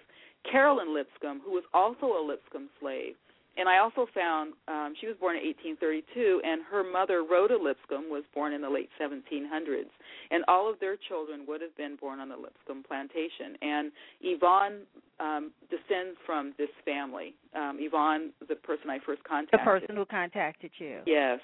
[0.50, 3.16] Carolyn Lipscomb, who was also a Lipscomb slave.
[3.58, 8.10] And I also found um, she was born in 1832, and her mother Rhoda Lipscomb
[8.10, 9.88] was born in the late 1700s.
[10.30, 13.56] And all of their children would have been born on the Lipscomb plantation.
[13.62, 14.82] And Yvonne
[15.22, 17.34] um, descends from this family.
[17.56, 19.62] Um, Yvonne, the person I first contacted.
[19.62, 21.00] The person who contacted you.
[21.06, 21.40] Yes,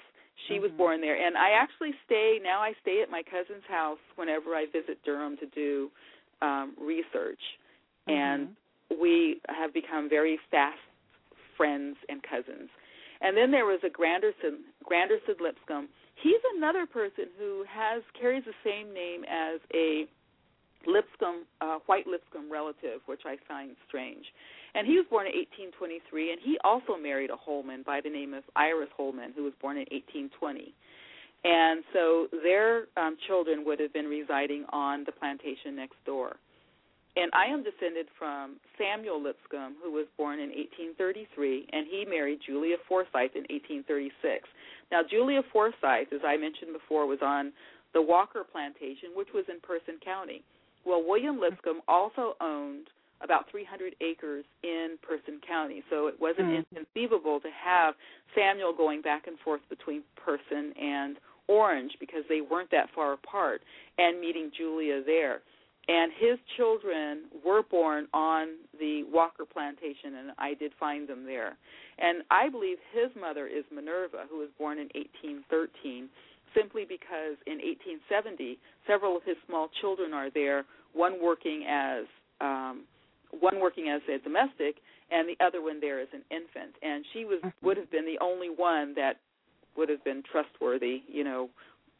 [0.48, 0.76] she was Mhm.
[0.76, 2.60] born there, and I actually stay now.
[2.60, 5.90] I stay at my cousin's house whenever I visit Durham to do
[6.40, 7.40] um, research,
[8.08, 9.00] and Mhm.
[9.00, 10.80] we have become very fast
[11.56, 12.68] friends and cousins.
[13.20, 15.88] And then there was a Granderson, Granderson Lipscomb.
[16.16, 20.08] He's another person who has carries the same name as a
[20.86, 24.26] Lipscomb, uh, white Lipscomb relative, which I find strange.
[24.74, 28.32] And he was born in 1823, and he also married a Holman by the name
[28.32, 30.72] of Iris Holman, who was born in 1820.
[31.44, 36.36] And so their um, children would have been residing on the plantation next door.
[37.14, 42.40] And I am descended from Samuel Lipscomb, who was born in 1833, and he married
[42.46, 44.48] Julia Forsyth in 1836.
[44.90, 47.52] Now, Julia Forsyth, as I mentioned before, was on
[47.92, 50.42] the Walker plantation, which was in Person County.
[50.86, 52.88] Well, William Lipscomb also owned
[53.22, 56.56] about 300 acres in Person County, so it wasn't Mm.
[56.58, 57.96] inconceivable to have
[58.34, 61.18] Samuel going back and forth between Person and
[61.48, 63.62] Orange because they weren't that far apart,
[63.98, 65.42] and meeting Julia there.
[65.88, 71.56] And his children were born on the Walker plantation, and I did find them there.
[71.98, 76.08] And I believe his mother is Minerva, who was born in 1813,
[76.54, 82.04] simply because in 1870 several of his small children are there, one working as
[82.40, 82.82] um,
[83.40, 84.76] one working as a domestic,
[85.10, 86.74] and the other one there as an infant.
[86.82, 87.52] And she was Mhm.
[87.62, 89.18] would have been the only one that
[89.76, 91.48] would have been trustworthy, you know,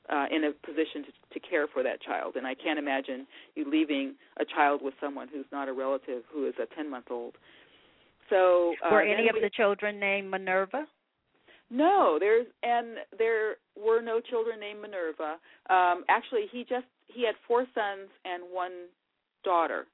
[0.08, 2.36] uh, in a position to, to care for that child.
[2.36, 6.46] And I can't imagine you leaving a child with someone who's not a relative who
[6.46, 7.36] is a 10 month old.
[8.28, 10.86] So uh, Were any of we- the children named Minerva?
[11.70, 15.38] no, there's and there were no children named Minerva.
[15.70, 18.72] Um, actually, he just he had four sons and one
[19.44, 19.86] daughter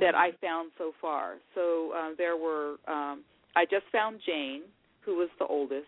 [0.00, 1.36] that I found so far.
[1.54, 3.22] So uh, there were um,
[3.56, 4.62] I just found Jane,
[5.04, 5.86] who was the oldest,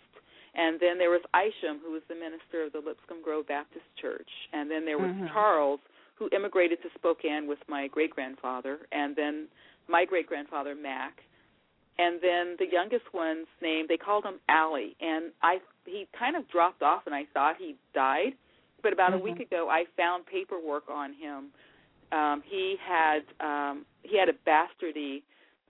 [0.54, 4.28] and then there was Isham, who was the minister of the Lipscomb Grove Baptist Church,
[4.52, 5.32] and then there was Mhm.
[5.32, 5.80] Charles,
[6.14, 9.48] who immigrated to Spokane with my great grandfather, and then
[9.88, 11.22] my great grandfather Mac,
[11.98, 16.48] and then the youngest one's name they called him Allie, and I he kind of
[16.48, 18.34] dropped off, and I thought he died,
[18.82, 19.22] but about a Mhm.
[19.22, 21.52] week ago I found paperwork on him.
[22.12, 25.22] Um, he had um, he had a bastardy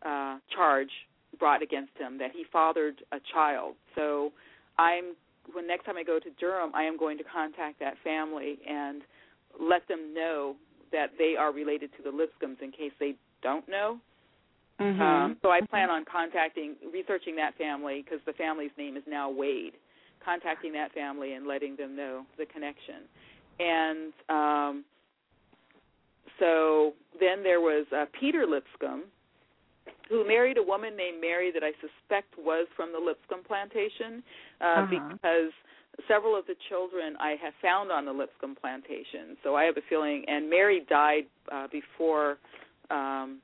[0.05, 0.91] uh, charge
[1.39, 3.74] brought against him that he fathered a child.
[3.95, 4.32] So
[4.78, 5.14] I'm
[5.53, 9.03] when next time I go to Durham, I am going to contact that family and
[9.61, 10.57] let them know
[10.93, 13.99] that they are related to the Lipscombs in case they don't know.
[14.80, 15.01] Mm-hmm.
[15.01, 19.30] Um, so I plan on contacting, researching that family because the family's name is now
[19.30, 19.72] Wade.
[20.24, 23.07] Contacting that family and letting them know the connection,
[23.61, 24.84] and um,
[26.39, 29.05] so then there was uh, Peter Lipscomb,
[30.09, 34.22] who married a woman named Mary that I suspect was from the Lipscomb plantation,
[34.61, 34.87] uh, Uh-huh.
[35.12, 35.53] because
[36.07, 39.37] several of the children I have found on the Lipscomb plantation.
[39.43, 42.39] So I have a feeling, and Mary died uh, before
[42.91, 43.41] um,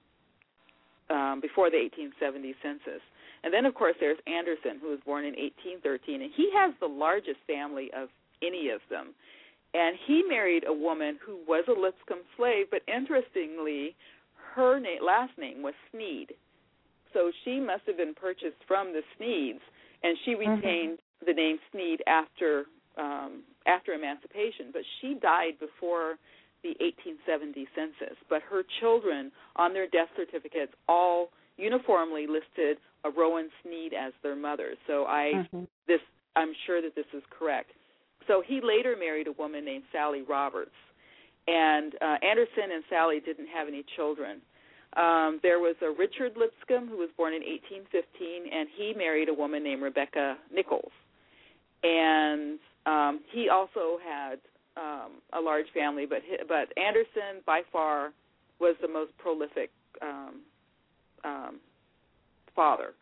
[1.11, 3.03] um, before the 1870 census.
[3.45, 6.87] And then, of course, there's Anderson, who was born in 1813, and he has the
[6.87, 8.09] largest family of
[8.41, 9.13] any of them.
[9.75, 13.97] And he married a woman who was a Lipscomb slave, but interestingly,
[14.55, 16.35] her na- last name was Sneed.
[17.13, 19.61] So she must have been purchased from the Sneeds,
[20.03, 21.27] and she retained mm-hmm.
[21.27, 22.65] the name Sneed after
[22.99, 24.69] um, after emancipation.
[24.73, 26.17] But she died before
[26.63, 28.17] the 1870 census.
[28.29, 34.37] But her children, on their death certificates, all uniformly listed a Rowan Sneed as their
[34.37, 34.75] mother.
[34.87, 35.65] So I mm-hmm.
[35.87, 36.01] this
[36.37, 37.71] I'm sure that this is correct.
[38.27, 40.71] So he later married a woman named Sally Roberts,
[41.47, 44.41] and uh, Anderson and Sally didn't have any children.
[44.97, 49.35] Um, there was a Richard Lipscomb who was born in 1815, and he married a
[49.35, 50.93] woman named Rebecca Nichols,
[51.83, 54.39] and um, he also had
[54.77, 56.05] um, a large family.
[56.07, 58.13] But but Anderson by far
[58.61, 59.71] was the most prolific
[60.03, 60.41] um,
[61.25, 61.61] um,
[62.55, 62.93] father,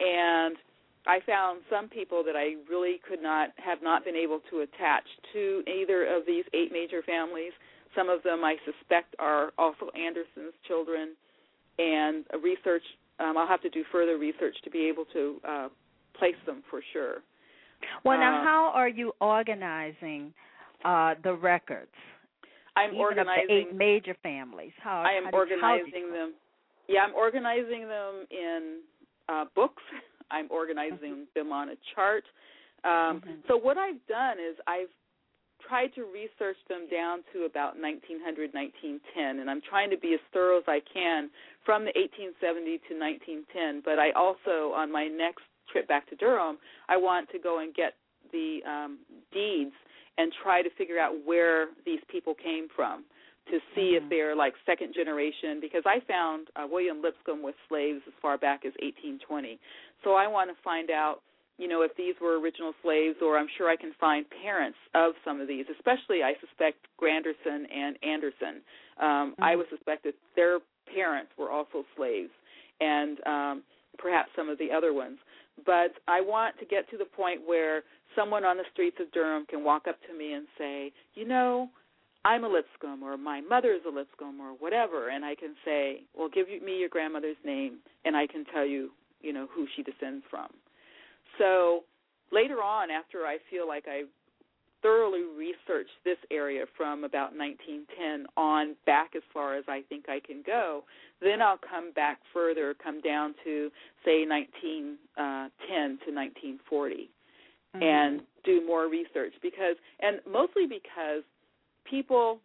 [0.00, 0.56] and
[1.10, 5.02] I found some people that I really could not have not been able to attach
[5.32, 7.50] to either of these eight major families.
[7.96, 11.16] Some of them I suspect are also Anderson's children,
[11.78, 12.82] and research.
[13.18, 15.68] Um, I'll have to do further research to be able to uh,
[16.16, 17.16] place them for sure.
[18.04, 20.32] Well, now Uh, how are you organizing
[20.84, 21.90] uh, the records?
[22.76, 23.46] I'm even organizing.
[23.48, 24.72] the eight major families.
[24.80, 26.34] How I am how do- how do you- organizing them.
[26.86, 28.60] Yeah, I'm organizing them in
[29.28, 29.82] uh, books.
[30.30, 32.24] I'm organizing them on a chart.
[32.84, 33.46] Um, Mhm.
[33.48, 34.90] So what I've done is I've
[35.60, 40.20] tried to research them down to about 1900, 1910, and I'm trying to be as
[40.32, 41.30] thorough as I can
[41.64, 43.80] from the 1870 to 1910.
[43.80, 46.58] But I also, on my next trip back to Durham,
[46.88, 47.94] I want to go and get
[48.32, 48.98] the um,
[49.32, 49.74] deeds
[50.18, 53.04] and try to figure out where these people came from
[53.46, 54.08] to see if Mhm.
[54.10, 58.64] they're like second generation because I found uh, William Lipscomb with slaves as far back
[58.64, 59.58] as 1820.
[60.04, 61.20] So I want to find out,
[61.58, 65.12] you know, if these were original slaves or I'm sure I can find parents of
[65.24, 68.62] some of these, especially I suspect Granderson and Anderson.
[69.00, 69.58] Um I Mhm.
[69.58, 72.32] would suspect that their parents were also slaves
[72.80, 73.62] and um
[73.98, 75.18] perhaps some of the other ones.
[75.66, 77.82] But I want to get to the point where
[78.16, 81.68] someone on the streets of Durham can walk up to me and say, "You know,
[82.24, 86.28] I'm a Lipscomb or my mother's a Lipscomb or whatever and I can say, "Well,
[86.28, 89.82] give you- me your grandmother's name and I can tell you, you know, who she
[89.82, 90.48] descends from."
[91.38, 91.84] So,
[92.30, 94.04] later on after I feel like I
[94.82, 100.20] thoroughly researched this area from about 1910 on back as far as I think I
[100.20, 100.84] can go,
[101.20, 103.70] then I'll come back further, come down to
[104.04, 107.10] say 1910 to 1940
[107.74, 107.82] Mhm.
[107.82, 111.22] and do more research because and mostly because
[111.84, 112.40] people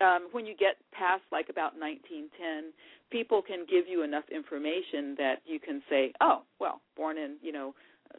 [0.00, 2.72] um when you get past like about 1910
[3.10, 7.52] people can give you enough information that you can say oh well born in you
[7.52, 7.74] know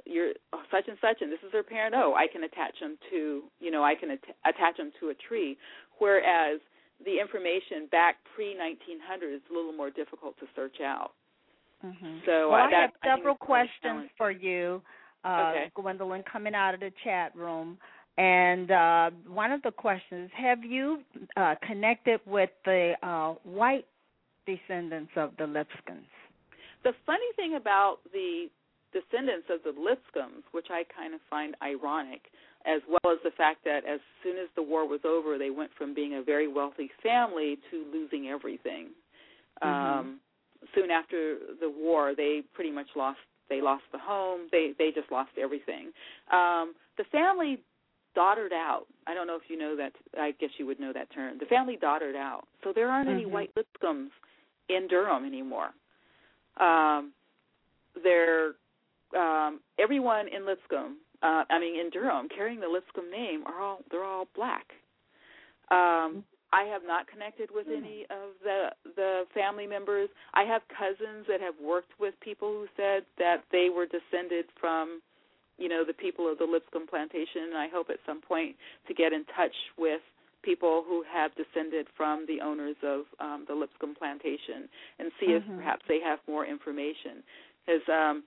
[0.06, 0.34] you're
[0.72, 3.72] such and such and this is their parent oh i can attach them to you
[3.72, 5.58] know i can at- attach them to a tree
[6.00, 6.60] whereas
[7.06, 11.12] the information back pre 1900 is a little more difficult to search out
[11.86, 12.26] Mhm.
[12.26, 14.32] so well, uh, I that have I think several is part of the questions for
[14.32, 14.82] you,
[15.24, 15.72] uh, Okay.
[15.76, 17.78] Gwendolyn, coming out of the chat room.
[18.18, 21.04] And uh, one of the questions: Have you
[21.36, 23.86] uh, connected with the uh, white
[24.46, 26.08] descendants of the Lipscombs?
[26.84, 28.48] The funny thing about the
[28.94, 32.22] descendants of the Lipscombs, which I kind of find ironic,
[32.66, 35.72] as well as the fact that as soon as the war was over, they went
[35.78, 38.90] from being a very wealthy family to losing everything.
[39.62, 40.20] Um,
[40.76, 43.20] soon after the war, they pretty much lost.
[43.50, 44.48] They lost the home.
[44.52, 45.92] They they just lost everything.
[46.32, 47.62] Um, the family
[48.18, 48.86] daughtered out.
[49.06, 49.94] I don't know if you know that.
[50.20, 51.38] I guess you would know that term.
[51.40, 52.48] The family daughtered out.
[52.64, 53.32] So there aren't any Mhm.
[53.36, 54.12] white Lipscombs
[54.70, 55.72] in Durham anymore.
[56.58, 57.14] Um,
[58.04, 58.56] they're
[59.14, 60.98] um, everyone in Lipscomb.
[61.22, 64.68] Uh, I mean, in Durham, carrying the Lipscomb name are all they're all black.
[65.70, 68.60] Um, I have not connected with any of the
[68.96, 70.10] the family members.
[70.34, 75.02] I have cousins that have worked with people who said that they were descended from,
[75.58, 77.44] you know, the people of the Lipscomb plantation.
[77.50, 78.56] And I hope at some point
[78.88, 80.02] to get in touch with
[80.44, 85.38] people who have descended from the owners of um, the Lipscomb plantation and see Mhm.
[85.38, 87.24] if perhaps they have more information.
[87.66, 88.24] Because um,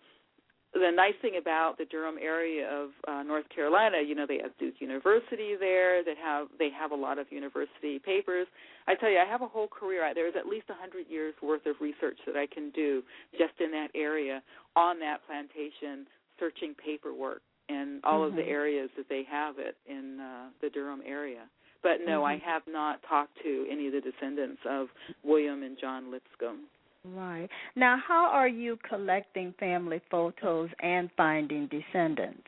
[0.75, 4.57] the nice thing about the Durham area of uh, North Carolina, you know, they have
[4.59, 6.05] Duke University there.
[6.05, 8.47] That have they have a lot of university papers.
[8.87, 10.05] I tell you, I have a whole career.
[10.05, 13.03] I- There's at least a hundred years worth of research that I can do
[13.33, 14.43] just in that area
[14.77, 16.07] on that plantation,
[16.41, 18.49] searching paperwork in all of the Mhm.
[18.49, 21.49] areas that they have it in uh, the Durham area.
[21.83, 22.43] But no, I Mhm.
[22.43, 24.91] have not talked to any of the descendants of
[25.23, 26.69] William and John Lipscomb.
[27.05, 27.49] Right.
[27.77, 32.47] Now, how are you collecting family photos and finding descendants?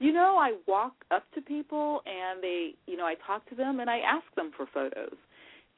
[0.00, 3.78] You know, I walk up to people and they, you know, I talk to them
[3.78, 5.16] and I ask them for photos.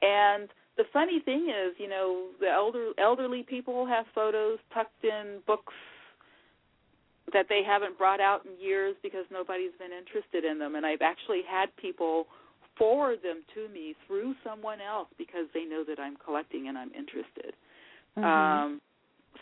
[0.01, 5.41] And the funny thing is, you know, the elder elderly people have photos tucked in
[5.45, 5.73] books
[7.33, 11.01] that they haven't brought out in years because nobody's been interested in them and I've
[11.01, 12.27] actually had people
[12.77, 16.91] forward them to me through someone else because they know that I'm collecting and I'm
[16.93, 17.55] interested.
[18.17, 18.23] Mhm.
[18.23, 18.81] Um,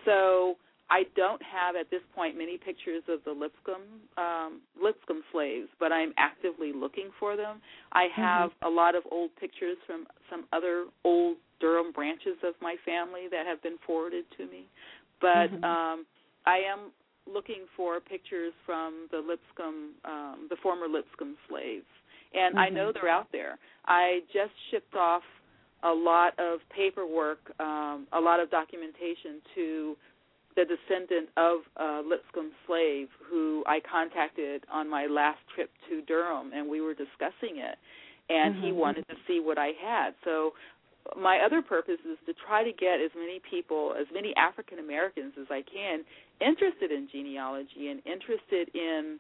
[0.06, 0.58] so
[0.90, 3.82] I don't have at this point many pictures of the Lipscomb
[4.18, 7.62] um, Lipscomb slaves, but I'm actively looking for them.
[7.94, 12.76] I have a lot of old pictures from some other old Durham branches of my
[12.86, 14.68] family that have been forwarded to me,
[15.20, 15.64] but Mhm.
[15.64, 16.06] um,
[16.46, 16.92] I am
[17.32, 21.86] looking for pictures from the Lipscomb, um, the former Lipscomb slaves,
[22.34, 23.58] and I know they're out there.
[23.86, 25.24] I just shipped off
[25.84, 29.98] a lot of paperwork, um, a lot of documentation to
[30.56, 36.52] the descendant of a Lipscomb slave who I contacted on my last trip to Durham,
[36.54, 37.78] and we were discussing it.
[38.30, 38.76] And he Mhm.
[38.76, 40.16] wanted to see what I had.
[40.24, 40.54] So
[41.18, 45.34] my other purpose is to try to get as many people, as many African Americans
[45.40, 46.04] as I can,
[46.42, 49.20] interested in genealogy and interested in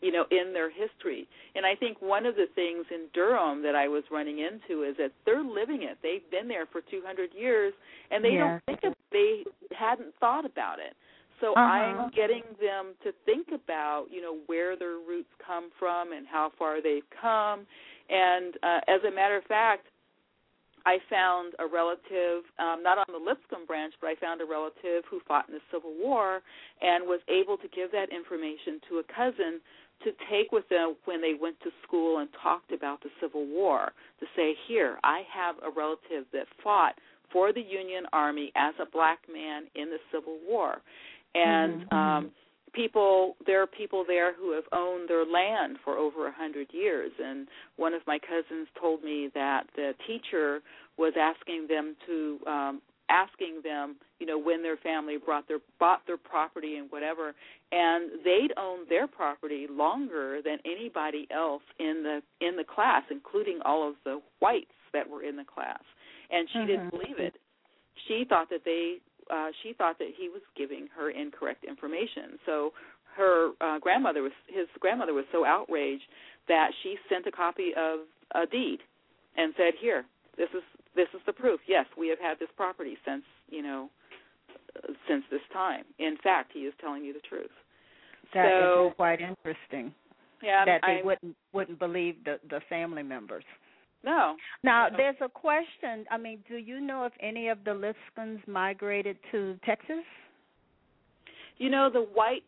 [0.00, 1.26] you know in their history
[1.56, 4.96] and i think one of the things in durham that i was running into is
[4.96, 7.72] that they're living it they've been there for 200 years
[8.10, 8.60] and they Yes.
[8.66, 9.44] don't think of, they
[9.76, 10.94] hadn't thought about it
[11.40, 11.68] so Uh-huh.
[11.68, 16.52] i'm getting them to think about you know where their roots come from and how
[16.58, 17.66] far they've come
[18.08, 19.86] and uh, as a matter of fact
[20.88, 25.04] I found a relative, um, not on the Lipscomb branch, but I found a relative
[25.10, 26.40] who fought in the Civil War
[26.80, 29.60] and was able to give that information to a cousin
[30.04, 33.92] to take with them when they went to school and talked about the Civil War.
[34.20, 36.94] To say, here, I have a relative that fought
[37.32, 40.80] for the Union Army as a black man in the Civil War.
[41.34, 41.92] And Mhm.
[41.92, 42.32] um
[42.78, 47.10] people there are people there who have owned their land for over a hundred years.
[47.22, 50.60] And one of my cousins told me that the teacher
[50.96, 56.02] was asking them to um asking them you know when their family brought their bought
[56.06, 57.34] their property and whatever.
[57.72, 63.58] And they'd owned their property longer than anybody else in the in the class including
[63.64, 65.82] all of the whites that were in the class.
[66.30, 66.90] And she didn't Mhm.
[66.90, 67.34] believe it.
[68.06, 69.00] She thought that they
[69.30, 72.72] uh she thought that he was giving her incorrect information so
[73.16, 76.04] her uh grandmother was his grandmother was so outraged
[76.48, 78.00] that she sent a copy of
[78.34, 78.78] a deed
[79.36, 80.04] and said here
[80.36, 80.62] this is
[80.96, 83.88] this is the proof yes we have had this property since you know
[84.76, 87.50] uh, since this time in fact he is telling you the truth
[88.34, 89.92] That is so quite interesting.
[90.42, 93.44] yeah that they I, wouldn't wouldn't believe the the family members.
[94.04, 94.96] No Now, No.
[94.96, 96.06] there's a question.
[96.10, 100.04] I mean, do you know if any of the Lipscombs migrated to Texas?
[101.58, 102.44] You know the white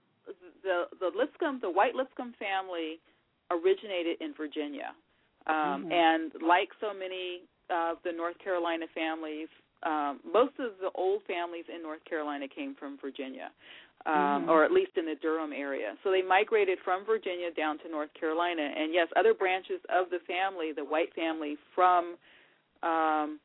[0.62, 3.00] the the Lipscomb the white Lipscomb family
[3.50, 4.94] originated in Virginia,
[5.46, 5.92] um, Mhm.
[5.92, 9.48] and like so many of the North Carolina families,
[9.82, 13.50] um, most of the old families in North Carolina came from Virginia,
[14.06, 14.48] um, Mhm.
[14.48, 15.96] or at least in the Durham area.
[16.02, 20.20] So they migrated from Virginia down to North Carolina, and yes, other branches of the
[20.20, 22.16] family, the white family from
[22.82, 23.40] um,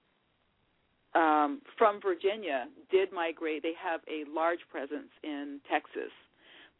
[1.14, 3.64] um, from Virginia did migrate.
[3.64, 6.12] They have a large presence in Texas.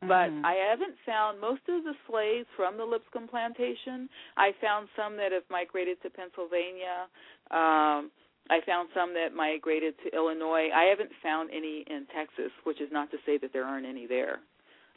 [0.02, 0.44] But Mhm.
[0.44, 4.10] I haven't found most of the slaves from the Lipscomb plantation.
[4.36, 7.08] I found some that have migrated to Pennsylvania.
[7.50, 8.12] Um,
[8.50, 10.70] I found some that migrated to Illinois.
[10.74, 14.06] I haven't found any in Texas, which is not to say that there aren't any
[14.06, 14.40] there.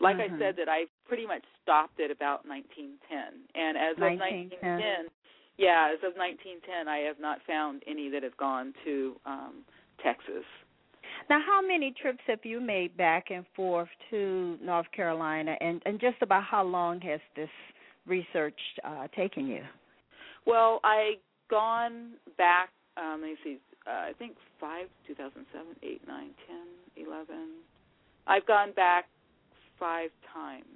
[0.00, 0.34] Like Mhm.
[0.34, 4.78] I said, that I pretty much stopped at about 1910, and as of 1910.
[4.78, 5.08] 1910,
[5.56, 9.64] yeah, as of 1910, I have not found any that have gone to um,
[9.98, 10.44] Texas.
[11.28, 15.98] Now, how many trips have you made back and forth to North Carolina, and and
[15.98, 17.50] just about how long has this
[18.06, 19.64] research uh, taken you?
[20.46, 21.18] Well, I
[21.48, 22.70] gone back.
[22.98, 23.58] Um, let me see.
[23.86, 26.66] Uh, I think five, 2007, eight, nine, ten,
[27.06, 27.62] eleven.
[28.26, 29.06] I've gone back
[29.78, 30.66] five times,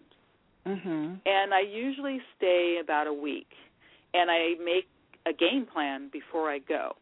[0.65, 1.21] Mhm.
[1.27, 3.53] and I usually stay about a week.
[4.15, 4.87] And I make
[5.27, 6.97] a game plan before I go.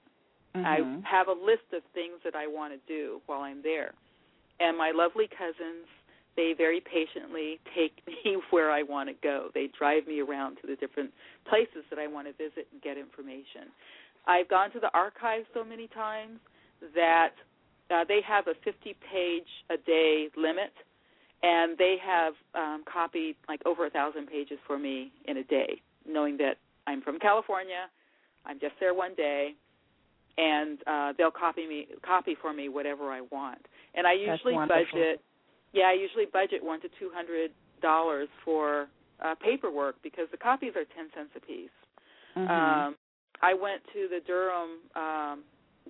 [0.55, 0.67] Mm-hmm.
[1.05, 3.95] I have a list of things that I want to do while I'm there.
[4.61, 5.87] And my lovely cousins,
[6.37, 9.51] they very patiently take me where I want to go.
[9.55, 11.13] They drive me around to the different
[11.45, 13.71] places that I want to visit and get information.
[14.27, 16.39] I've gone to the archives so many times
[16.95, 17.33] that
[17.91, 20.73] uh, they have a 50 page a day limit
[21.43, 25.81] and they have um, copied like over a thousand pages for me in a day,
[26.07, 26.57] knowing that
[26.87, 27.89] I'm from California,
[28.45, 29.55] I'm just there one day,
[30.39, 33.61] and uh, they'll copy me copy for me whatever I want.
[33.95, 35.21] And I usually budget,
[35.73, 37.51] yeah, I usually budget one to two hundred
[37.83, 38.89] dollars for
[39.25, 41.69] uh, paperwork because the copies are ten cents a piece.
[42.37, 42.51] Mm-hmm.
[42.51, 42.97] Um,
[43.43, 45.43] I went to the Durham um,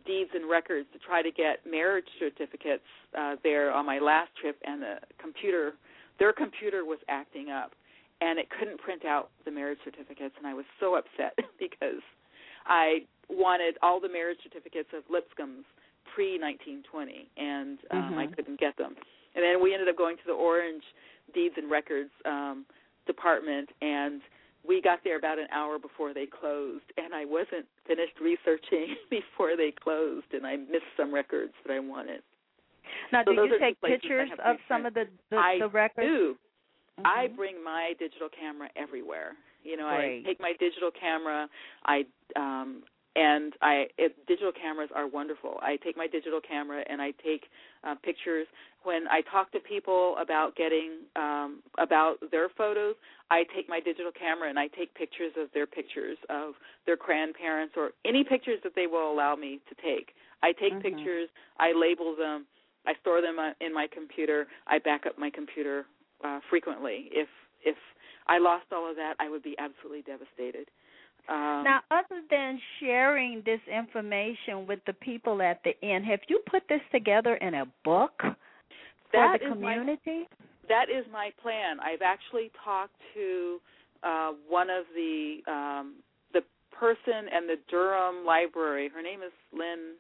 [0.07, 2.87] deeds and records to try to get marriage certificates
[3.19, 5.73] uh, there on my last trip, and the computer,
[6.19, 7.73] their computer was acting up,
[8.21, 12.03] and it couldn't print out the marriage certificates, and I was so upset because
[12.67, 15.65] I wanted all the marriage certificates of Lipscombs
[16.15, 18.19] pre 1920, and um, mm-hmm.
[18.19, 18.95] I couldn't get them.
[19.35, 20.83] And then we ended up going to the Orange
[21.35, 22.67] Deeds and Records um,
[23.07, 24.21] department, and
[24.67, 29.57] we got there about an hour before they closed, and I wasn't finished researching before
[29.57, 32.23] they closed, and I missed some records that I wanted.
[33.13, 36.07] Now, so do you take pictures of some of the the, I the records?
[36.07, 36.37] do.
[36.99, 37.07] Mm-hmm.
[37.07, 39.33] I bring my digital camera everywhere.
[39.63, 40.23] You know, Great.
[40.25, 41.49] I take my digital camera.
[41.85, 42.05] I
[42.37, 42.83] um
[43.17, 45.59] and I it, digital cameras are wonderful.
[45.63, 47.45] I take my digital camera and I take
[47.85, 48.47] uh, pictures.
[48.83, 52.95] When I talk to people about getting um, about their photos,
[53.31, 56.55] I take my digital camera and I take pictures of their pictures of
[56.87, 60.15] their grandparents or any pictures that they will allow me to take.
[60.43, 60.83] I take Mhm.
[60.83, 62.47] pictures, I label them,
[62.87, 64.47] I store them uh, in my computer.
[64.67, 65.87] I back up my computer
[66.25, 67.09] uh, frequently.
[67.13, 67.29] If
[67.63, 67.77] if
[68.27, 70.71] I lost all of that, I would be absolutely devastated.
[71.31, 76.41] Um, Now, other than sharing this information with the people at the inn, have you
[76.51, 78.35] put this together in a book for
[79.13, 80.29] the is my community?
[80.69, 81.79] that is my plan.
[81.81, 83.59] I've actually talked to
[84.03, 85.95] uh, one of the um,
[86.33, 88.89] the person and the Durham Library.
[88.89, 89.95] Her name is Lynn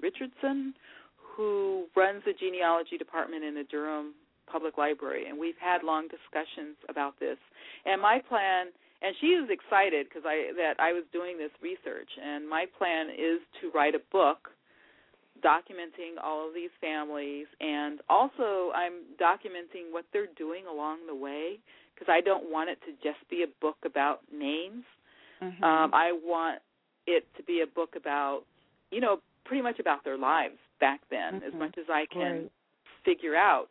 [0.00, 0.74] Richardson,
[1.16, 4.14] who runs the genealogy department in the Durham
[4.46, 7.38] Public Library, and we've had long discussions about this.
[7.86, 8.66] And my plan,
[9.02, 13.08] and she was excited because I that I was doing this research, and my plan
[13.10, 14.50] is to write a book
[15.42, 21.58] documenting all of these families and also I'm documenting what they're doing along the way
[21.94, 24.84] because I don't want it to just be a book about names.
[25.42, 25.64] Mm-hmm.
[25.64, 26.60] Um I want
[27.06, 28.42] it to be a book about
[28.90, 31.58] you know pretty much about their lives back then as Mhm.
[31.58, 32.50] much as I can Right.
[33.04, 33.70] figure out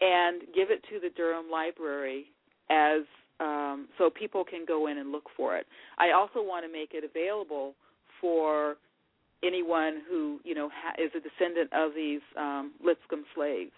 [0.00, 2.30] and give it to the Durham Library
[2.70, 3.02] as
[3.42, 5.66] um so people can go in and look for it.
[5.98, 7.74] I also want to make it available
[8.20, 8.76] for
[9.42, 13.72] anyone who you know ha- is a descendant of these um, Lipscomb slaves.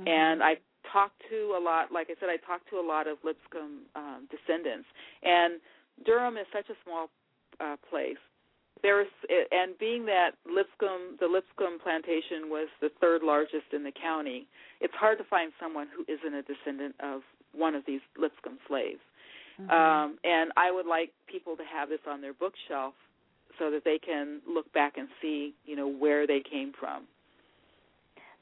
[0.00, 0.08] Mhm.
[0.08, 0.56] And I
[0.92, 4.28] talked to a lot, like I said, I talked to a lot of Lipscomb um,
[4.30, 4.88] descendants.
[5.22, 5.60] And
[6.04, 7.10] Durham is such a small
[7.60, 8.20] uh, place.
[8.82, 9.08] There's
[9.50, 14.46] and being that Lipscomb, the Lipscomb plantation was the third largest in the county.
[14.80, 17.22] It's hard to find someone who isn't a descendant of
[17.56, 19.00] one of these Lipscomb slaves.
[19.58, 19.70] Mhm.
[19.70, 22.94] Um, and I would like people to have this on their bookshelf
[23.58, 27.06] so that they can look back and see, you know, where they came from.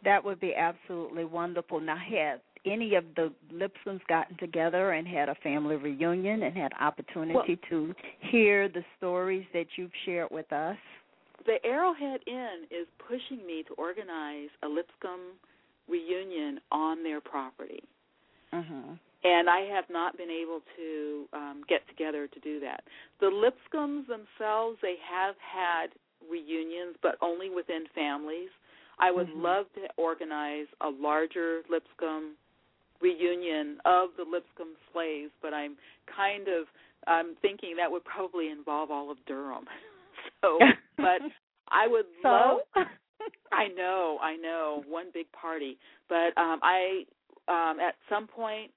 [0.05, 1.81] That would be absolutely wonderful.
[1.81, 6.73] Now, had any of the Lipscombs gotten together and had a family reunion and had
[6.81, 10.77] opportunity to hear the stories that you've shared with us?
[11.45, 15.39] The Arrowhead Inn is pushing me to organize a Lipscomb
[15.89, 17.83] reunion on their property.
[18.55, 18.99] Mhm.
[19.25, 22.83] and I have not been able to um, get together to do that.
[23.21, 25.87] The Lipscombs themselves, they have had
[26.29, 28.51] reunions, but only within families.
[28.99, 29.43] I would Mhm.
[29.43, 32.37] love to organize a larger Lipscomb
[33.01, 35.77] reunion of the Lipscomb slaves, but I'm
[36.07, 36.69] kind of
[37.09, 39.67] I'm thinking that would probably involve all of Durham.
[40.41, 40.61] so,
[40.97, 41.21] but
[41.69, 42.85] I would love so
[43.51, 45.79] I know, I know, one big party.
[46.09, 47.07] But um I
[47.49, 48.71] um at some point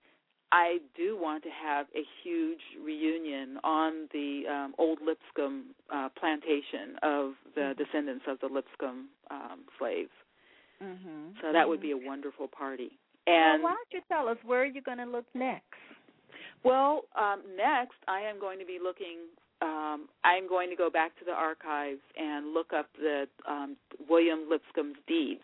[0.52, 6.98] I do want to have a huge reunion on the um old Lipscomb uh plantation
[7.04, 7.78] of the Mhm.
[7.78, 10.12] descendants of the Lipscomb um slaves.
[10.82, 11.42] Mhm.
[11.42, 12.98] So that would be a wonderful party.
[13.28, 15.80] Well, And why don't you tell us where you're you going to look next?
[16.64, 19.18] Well, um, next I am going to be looking.
[19.62, 23.78] Um, I'm going to go back to the archives and look up the um,
[24.10, 25.44] William Lipscomb's deeds,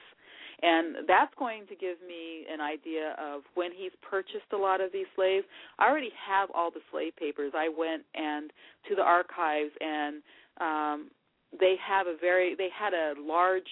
[0.62, 4.92] and that's going to give me an idea of when he's purchased a lot of
[4.92, 5.46] these slaves.
[5.80, 7.54] I already have all the slave papers.
[7.56, 8.52] I went and
[8.90, 10.22] to the archives and
[10.60, 11.10] um,
[11.60, 13.68] they have a very they had a large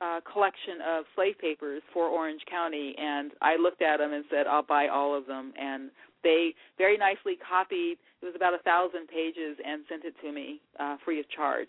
[0.00, 4.46] uh, collection of slave papers for Orange County, and I looked at them and said,
[4.46, 5.90] "I'll buy all of them." And
[6.22, 7.96] they very nicely copied.
[8.20, 11.68] It was about a thousand pages and sent it to me uh, free of charge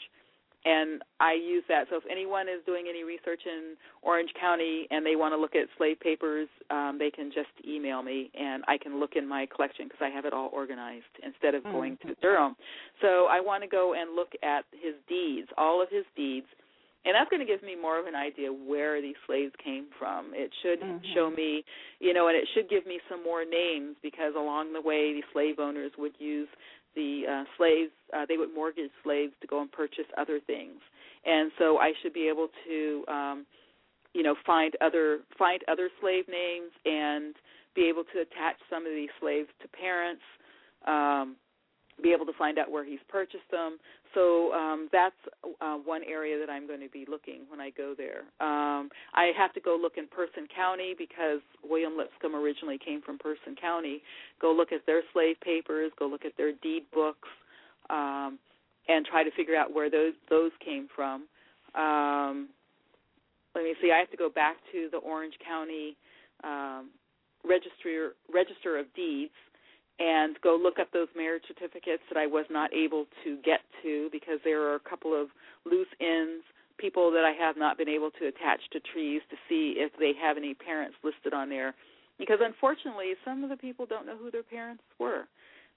[0.66, 1.86] and I use that.
[1.90, 5.56] So if anyone is doing any research in Orange County and they want to look
[5.56, 9.48] at slave papers, um, they can just email me, and I can look in my
[9.54, 11.72] collection because I have it all organized instead of mm-hmm.
[11.72, 12.56] going to Durham.
[13.02, 16.48] So I want to go and look at his deeds, all of his deeds,
[17.08, 20.32] and that's going to give me more of an idea where these slaves came from.
[20.34, 21.06] It should mm-hmm.
[21.16, 21.64] show me,
[22.00, 25.24] you know, and it should give me some more names because along the way, these
[25.32, 26.50] slave owners would use
[26.98, 30.82] the uh, slaves uh, they would mortgage slaves to go and purchase other things.
[31.26, 33.46] And so i should be able to um
[34.14, 37.36] you know find other find other slave names and
[37.76, 40.26] be able to attach some of these slaves to parents
[40.88, 41.36] um
[42.02, 43.78] be able to find out where he's purchased them.
[44.14, 45.16] So um, that's
[45.62, 48.22] uh, one area that I'm going to be looking when I go there.
[48.40, 53.18] Um, I have to go look in Person County because William Lipscomb originally came from
[53.18, 54.02] Person County.
[54.42, 57.28] Go look at their slave papers, go look at their deed books,
[57.90, 58.40] um,
[58.88, 61.26] and try to figure out where those those came from.
[61.76, 62.50] Um,
[63.54, 63.92] let me see.
[63.92, 65.98] I have to go back to the Orange County
[66.44, 66.90] um,
[67.44, 69.34] Register Register of Deeds
[70.00, 74.10] and go look up those marriage certificates that I was not able to get to
[74.12, 75.30] because there are a couple of
[75.66, 76.44] loose ends,
[76.78, 80.14] people that I have not been able to attach to trees to see if they
[80.22, 81.74] have any parents listed on there.
[82.20, 85.26] Because unfortunately, some of the people don't know who their parents were.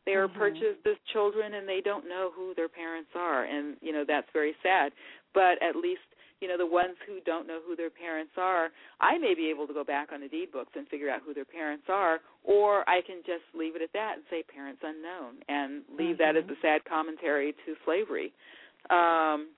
[0.07, 0.39] They are mm-hmm.
[0.39, 4.29] purchased as children and they don't know who their parents are, and you know that's
[4.33, 4.93] very sad.
[5.35, 6.01] But at least
[6.41, 8.68] you know the ones who don't know who their parents are
[9.01, 11.34] i may be able to go back on the deed books and figure out who
[11.34, 15.36] their parents are or i can just leave it at that and say parents unknown
[15.49, 16.22] and leave mm-hmm.
[16.22, 16.53] that as mm-hmm.
[16.53, 18.32] a sad commentary to slavery
[18.91, 19.49] um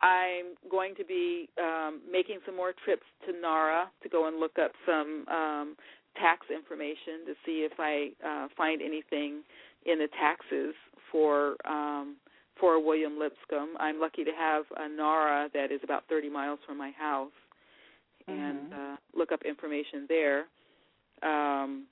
[0.00, 4.58] i'm going to be um making some more trips to nara to go and look
[4.62, 5.76] up some um
[6.16, 9.42] tax information to see if i uh find anything
[9.86, 10.74] in the taxes
[11.10, 12.16] for um
[12.60, 13.70] for William Lipscomb.
[13.78, 17.30] I'm lucky to have a NARA that is about 30 miles from my house,
[18.28, 18.40] mm-hmm.
[18.40, 20.44] and uh, look up information there.
[21.22, 21.86] Um,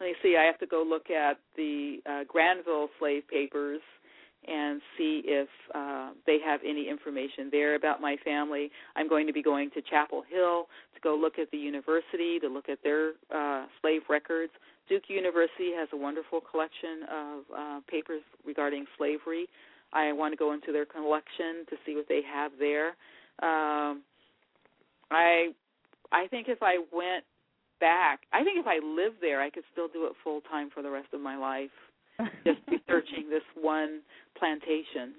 [0.00, 0.36] let me see.
[0.38, 3.80] I have to go look at the uh, Granville slave papers
[4.48, 8.70] and see if uh, they have any information there about my family.
[8.96, 12.48] I'm going to be going to Chapel Hill to go look at the university, to
[12.48, 14.52] look at their uh, slave records.
[14.88, 19.46] Duke University has a wonderful collection of uh, papers regarding slavery.
[19.92, 22.88] I want to go into their collection to see what they have there.
[23.42, 24.02] Um,
[25.10, 25.52] I
[26.10, 27.24] I think if I went
[27.80, 30.82] back, I think if I lived there, I could still do it full time for
[30.82, 31.70] the rest of my life
[32.44, 34.00] just researching this one
[34.38, 35.14] plantation.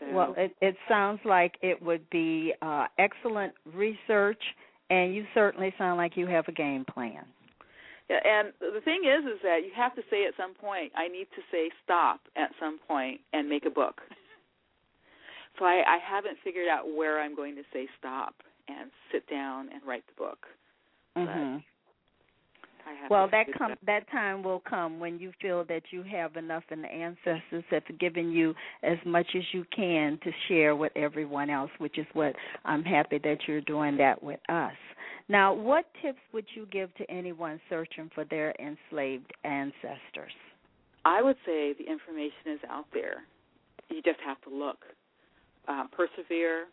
[0.00, 0.12] So.
[0.12, 4.40] Well, it, it sounds like it would be uh, excellent research,
[4.90, 7.24] and you certainly sound like you have a game plan.
[8.08, 11.08] Yeah, and the thing is, is that you have to say at some point, I
[11.08, 14.00] need to say stop at some point and make a book.
[15.58, 18.34] So I, I haven't figured out where I'm going to say stop
[18.68, 20.46] and sit down and write the book.
[21.16, 21.56] Mm-hmm
[23.10, 26.84] well, that come that time will come when you feel that you have enough, and
[26.84, 31.70] the ancestors have given you as much as you can to share with everyone else,
[31.78, 32.34] which is what
[32.64, 34.74] I'm happy that you're doing that with us.
[35.28, 40.32] Now, what tips would you give to anyone searching for their enslaved ancestors?
[41.04, 43.24] I would say the information is out there.
[43.88, 44.78] You just have to look,
[45.68, 46.66] uh, persevere,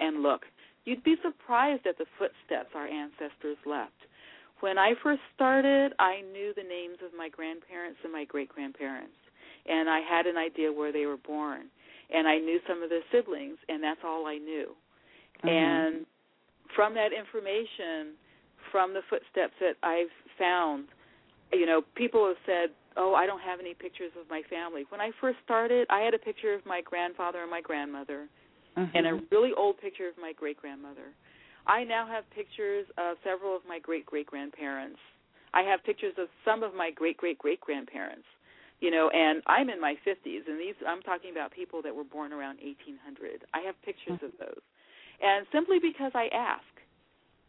[0.00, 0.42] and look.
[0.84, 3.92] You'd be surprised at the footsteps our ancestors left
[4.64, 9.20] when I first started, I knew the names of my grandparents and my great grandparents,
[9.66, 11.66] and I had an idea where they were born,
[12.10, 14.72] and I knew some of their siblings, and that's all I knew.
[15.44, 15.48] Mm-hmm.
[15.48, 16.06] And
[16.74, 18.16] from that information,
[18.70, 20.88] from the footsteps that I've found,
[21.52, 25.00] you know, people have said, "Oh, I don't have any pictures of my family." When
[25.00, 28.28] I first started, I had a picture of my grandfather and my grandmother,
[28.76, 28.96] mm-hmm.
[28.96, 31.12] and a really old picture of my great grandmother.
[31.66, 34.98] I now have pictures of several of my great great grandparents.
[35.54, 38.26] I have pictures of some of my great great great grandparents.
[38.80, 42.04] You know, and I'm in my 50s, and these I'm talking about people that were
[42.04, 43.44] born around 1800.
[43.54, 44.60] I have pictures of those,
[45.24, 46.62] and simply because I ask,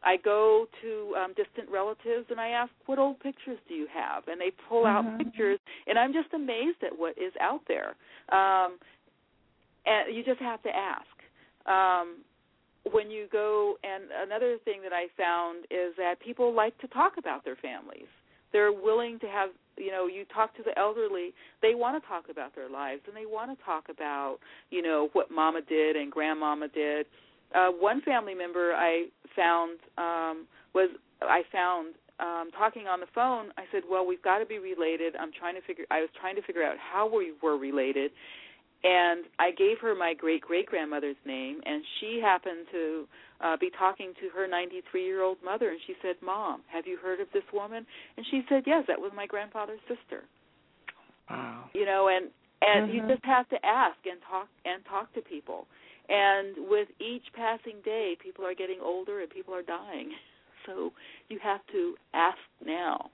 [0.02, 4.28] I go to um, distant relatives and I ask, "What old pictures do you have?"
[4.28, 5.18] And they pull out mm-hmm.
[5.18, 7.96] pictures, and I'm just amazed at what is out there.
[8.32, 8.80] Um,
[9.86, 11.06] and you just have to ask.
[11.68, 12.24] Um,
[12.92, 17.14] when you go and another thing that I found is that people like to talk
[17.18, 18.08] about their families.
[18.54, 22.26] they're willing to have you know you talk to the elderly they want to talk
[22.30, 24.38] about their lives and they want to talk about
[24.70, 27.06] you know what mama did and grandmama did
[27.56, 30.90] uh one family member i found um was
[31.22, 35.16] i found um talking on the phone i said well we've got to be related
[35.16, 38.12] i'm trying to figure i was trying to figure out how we were related
[38.86, 43.08] and I gave her my great great grandmother's name, and she happened to
[43.42, 46.98] uh, be talking to her 93 year old mother, and she said, "Mom, have you
[46.98, 47.86] heard of this woman?"
[48.16, 50.24] And she said, "Yes, that was my grandfather's sister."
[51.30, 51.66] Wow.
[51.74, 52.30] You know, and
[52.62, 53.08] and mm-hmm.
[53.08, 55.66] you just have to ask and talk and talk to people.
[56.10, 60.12] And with each passing day, people are getting older and people are dying.
[60.66, 60.94] So
[61.30, 63.12] you have to ask now.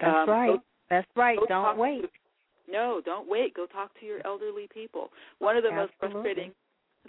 [0.00, 0.52] That's um, right.
[0.52, 1.36] Go, That's right.
[1.48, 2.02] Don't wait.
[2.02, 2.08] To,
[2.70, 3.54] no, don't wait.
[3.54, 5.10] Go talk to your elderly people.
[5.40, 5.98] One of the Absolutely.
[5.98, 6.52] most frustrating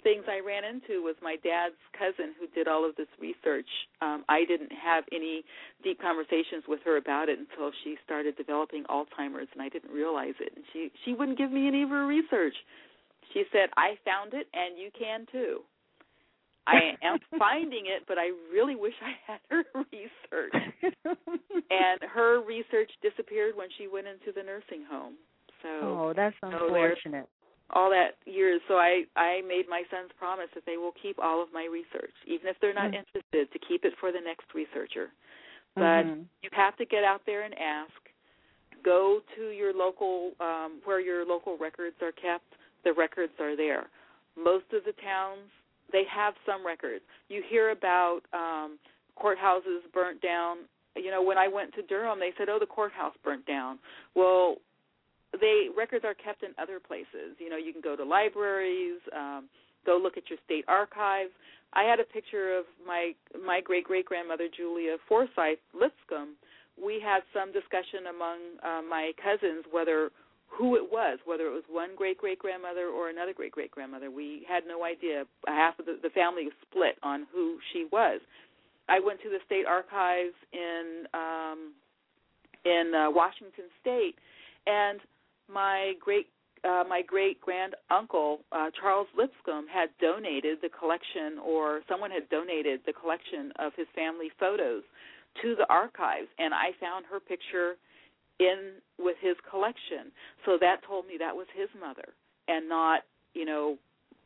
[0.02, 3.68] things I ran into was my dad's cousin who did all of this research.
[4.02, 5.42] Um, I didn't have any
[5.82, 10.34] deep conversations with her about it until she started developing Alzheimer's, and I didn't realize
[10.40, 10.52] it.
[10.54, 12.54] And she she wouldn't give me any of her research.
[13.32, 15.62] She said, "I found it, and you can too."
[16.66, 20.54] I am finding it, but I really wish I had her research.
[21.70, 25.14] and her research disappeared when she went into the nursing home.
[25.62, 27.28] So oh, that's so unfortunate.
[27.70, 28.60] all that years.
[28.68, 32.14] So I I made my sons promise that they will keep all of my research,
[32.26, 33.02] even if they're not Mm.
[33.04, 35.12] interested, to keep it for the next researcher.
[35.74, 36.26] But Mhm.
[36.42, 37.92] you have to get out there and ask.
[38.84, 42.52] Go to your local um, where your local records are kept.
[42.84, 43.86] The records are there.
[44.36, 45.50] Most of the towns
[45.92, 47.02] they have some records.
[47.28, 48.78] You hear about um,
[49.20, 50.58] courthouses burnt down.
[50.96, 53.78] You know, when I went to Durham, they said, "Oh, the courthouse burnt down."
[54.14, 54.56] Well,
[55.40, 57.36] they records are kept in other places.
[57.38, 59.48] You know, you can go to libraries, um,
[59.84, 61.30] go look at your state archives.
[61.72, 63.12] I had a picture of my
[63.44, 66.36] my great great grandmother Julia Forsyth Lipscomb.
[66.82, 70.10] We had some discussion among uh, my cousins whether
[70.56, 74.10] who it was, whether it was one great great grandmother or another great great grandmother.
[74.10, 75.24] We had no idea.
[75.46, 78.20] Half of the, the family was split on who she was.
[78.88, 81.72] I went to the state archives in um,
[82.64, 84.14] in uh, Washington State,
[84.66, 85.00] and
[85.52, 86.28] my great
[86.64, 92.28] uh, my great grand uncle uh, Charles Lipscomb had donated the collection, or someone had
[92.28, 94.82] donated the collection of his family photos
[95.42, 97.76] to the archives, and I found her picture
[98.40, 100.12] in with his collection.
[100.44, 102.14] So that told me that was his mother,
[102.48, 103.02] and not
[103.34, 103.78] you know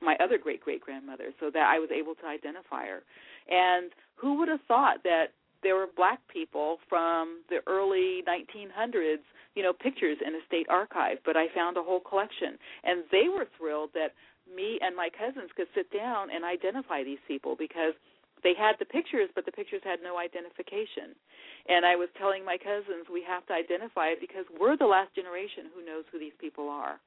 [0.03, 1.33] my other great great grandmother.
[1.41, 3.03] So that I was able to identify her.
[3.49, 5.33] And who would have thought that
[5.63, 9.21] there were black people from the early 1900s
[9.55, 13.29] you know pictures in a state archive but i found a whole collection and they
[13.29, 14.15] were thrilled that
[14.55, 17.95] me and my cousins could sit down and identify these people because
[18.43, 21.15] they had the pictures but the pictures had no identification
[21.69, 25.15] and i was telling my cousins we have to identify it because we're the last
[25.15, 26.99] generation who knows who these people are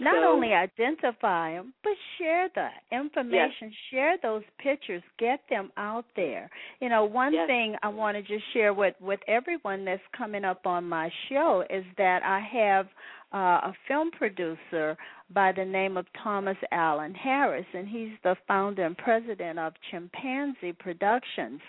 [0.00, 3.72] Not So- only identify them, but share the information.
[3.92, 5.02] Share those pictures.
[5.18, 6.50] Get them out there.
[6.80, 7.46] You know, one Yes.
[7.46, 11.64] thing I want to just share with with everyone that's coming up on my show
[11.70, 12.88] is that I have
[13.34, 14.96] uh, a film producer
[15.32, 20.72] by the name of Thomas Allen Harris, and he's the founder and president of Chimpanzee
[20.78, 21.60] Productions,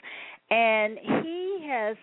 [0.52, 1.98] and he has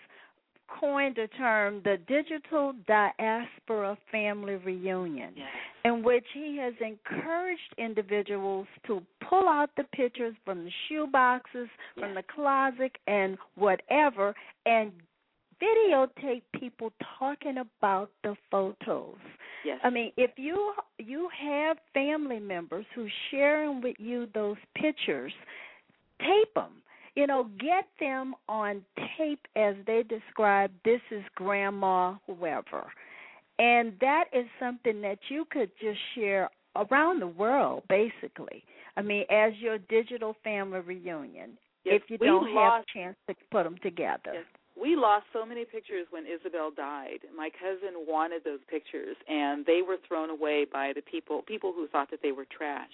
[0.81, 5.47] coined the term the digital diaspora family reunion yes.
[5.85, 11.69] in which he has encouraged individuals to pull out the pictures from the shoe boxes,
[11.95, 14.35] from the closet, and whatever,
[14.67, 14.93] and
[15.63, 19.17] videotape people talking about the photos.
[19.65, 25.33] yes I mean, if you you have family members who sharing with you those pictures,
[26.21, 26.83] tape them.
[27.15, 28.83] You know, get them on
[29.19, 32.87] tape as they describe this is grandma whoever.
[33.59, 38.65] And that is something that you could just share around the world basically.
[38.97, 41.59] I mean, as your digital family reunion.
[41.85, 44.33] Yes, if you don't have a chance to put them together.
[44.35, 44.45] Yes.
[44.81, 47.21] We lost so many pictures when Isabel died.
[47.37, 51.87] My cousin wanted those pictures and they were thrown away by the people people who
[51.89, 52.93] thought that they were trash.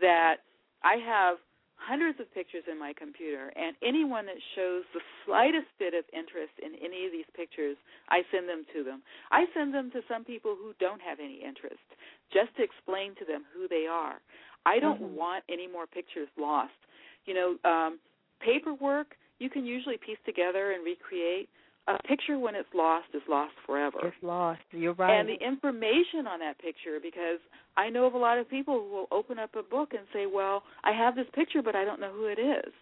[0.00, 0.36] That
[0.84, 1.38] I have
[1.76, 6.52] hundreds of pictures in my computer and anyone that shows the slightest bit of interest
[6.60, 7.76] in any of these pictures,
[8.10, 9.00] I send them to them.
[9.30, 11.86] I send them to some people who don't have any interest
[12.32, 14.20] just to explain to them who they are.
[14.66, 15.14] I don't Mhm.
[15.14, 16.76] want any more pictures lost.
[17.24, 17.98] You know, um
[18.40, 21.48] paperwork you can usually piece together and recreate.
[21.88, 23.98] A picture when it's lost is lost forever.
[24.02, 24.60] It's lost.
[24.72, 25.20] You're right.
[25.20, 27.40] And the information on that picture, because
[27.78, 30.26] I know of a lot of people who will open up a book and say,
[30.26, 32.72] "Well, I have this picture, but I don't know who it is."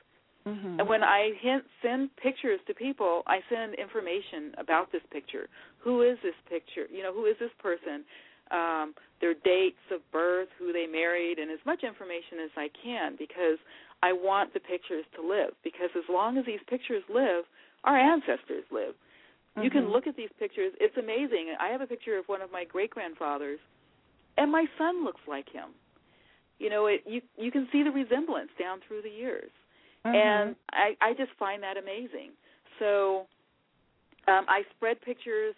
[0.46, 0.80] Mm-hmm.
[0.80, 5.48] And when I hint, send pictures to people, I send information about this picture.
[5.78, 6.86] Who is this picture?
[6.90, 8.04] You know, who is this person?
[8.50, 13.16] Um, their dates of birth, who they married, and as much information as I can
[13.18, 13.58] because
[14.06, 15.52] I want the pictures to live.
[15.64, 17.44] Because as long as these pictures live,
[17.84, 18.94] our ancestors live.
[18.94, 19.62] Mm-hmm.
[19.62, 19.92] You can mm-hmm.
[19.92, 20.72] look at these pictures.
[20.80, 21.54] It's amazing.
[21.58, 23.58] I have a picture of one of my great grandfathers,
[24.36, 25.70] and my son looks like him.
[26.58, 29.50] You know, it, you you can see the resemblance down through the years,
[30.04, 30.14] mm-hmm.
[30.14, 32.30] and I I just find that amazing.
[32.78, 33.26] So,
[34.28, 35.54] um, I spread pictures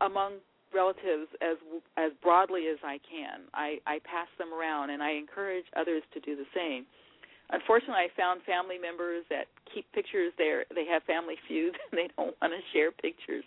[0.00, 0.40] among
[0.72, 1.56] relatives as
[1.96, 3.48] as broadly as I can.
[3.52, 6.86] I I pass them around, and I encourage others to do the same
[7.50, 12.08] unfortunately I found family members that keep pictures there they have family feuds and they
[12.16, 13.44] don't want to share pictures.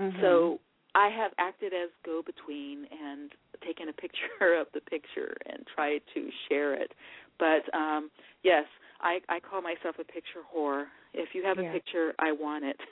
[0.00, 0.20] Mm-hmm.
[0.20, 0.60] So
[0.94, 3.30] I have acted as go between and
[3.64, 6.92] taken a picture of the picture and tried to share it.
[7.38, 8.10] But um
[8.42, 8.64] yes,
[9.00, 10.84] I I call myself a picture whore.
[11.14, 12.76] If you have a picture, I want it.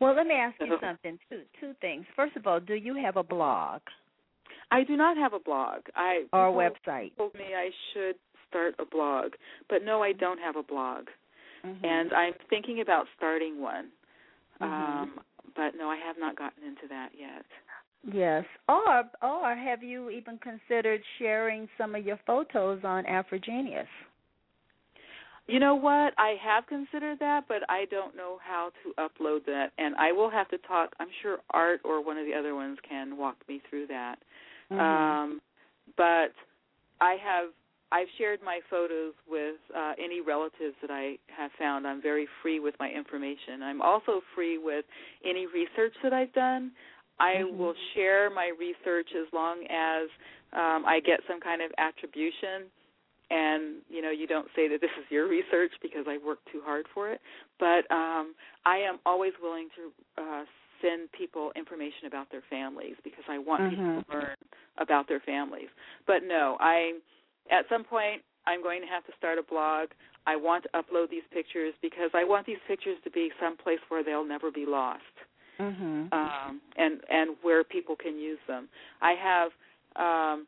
[0.00, 1.18] Well, let me ask you something.
[1.28, 2.06] Two two things.
[2.16, 3.80] First of all, do you have a blog?
[4.70, 5.80] I do not have a blog.
[5.94, 7.16] I or a website.
[7.16, 8.16] Told me I should
[8.54, 9.32] start a blog,
[9.68, 11.06] but no, I don't have a blog,
[11.66, 11.84] mm-hmm.
[11.84, 13.88] and I'm thinking about starting one.
[14.60, 14.72] Mm-hmm.
[14.72, 15.12] Um,
[15.56, 17.44] but no, I have not gotten into that yet.
[18.12, 18.44] Yes.
[18.68, 23.86] Or or have you even considered sharing some of your photos on AfriGeneas?
[25.46, 26.14] You know what?
[26.16, 30.30] I have considered that, but I don't know how to upload that, and I will
[30.30, 30.94] have to talk.
[30.98, 34.16] I'm sure Art or one of the other ones can walk me through that.
[34.70, 34.80] Mm-hmm.
[34.80, 35.40] Um,
[35.96, 36.32] but
[37.00, 37.50] I have
[37.92, 41.86] I've shared my photos with uh, any relatives that I have found.
[41.86, 43.62] I'm very free with my information.
[43.62, 44.84] I'm also free with
[45.24, 46.72] any research that I've done.
[47.20, 47.58] I mm-hmm.
[47.58, 50.08] will share my research as long as
[50.52, 52.72] um, I get some kind of attribution.
[53.30, 56.60] And you know, you don't say that this is your research because I worked too
[56.64, 57.20] hard for it.
[57.58, 60.44] But um, I am always willing to uh,
[60.82, 63.70] send people information about their families because I want mm-hmm.
[63.70, 64.36] people to learn
[64.78, 65.68] about their families.
[66.06, 66.92] But no, I
[67.50, 69.88] at some point I'm going to have to start a blog.
[70.26, 74.02] I want to upload these pictures because I want these pictures to be someplace where
[74.02, 75.02] they'll never be lost,
[75.60, 76.12] mm-hmm.
[76.12, 78.68] um, and and where people can use them.
[79.02, 79.50] I have
[79.96, 80.46] um,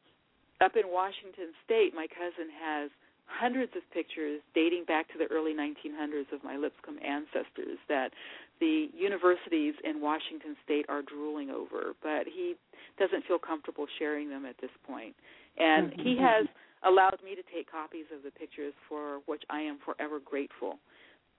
[0.61, 1.93] up in Washington State.
[1.95, 2.91] My cousin has
[3.27, 8.13] hundreds of pictures dating back to the early 1900s of my Lipscomb ancestors that
[8.61, 12.55] the universities in Washington State are drooling over, but he
[12.99, 15.15] doesn't feel comfortable sharing them at this point.
[15.59, 16.03] And mm-hmm.
[16.03, 16.47] he has
[16.87, 20.79] allowed me to take copies of the pictures for which I am forever grateful.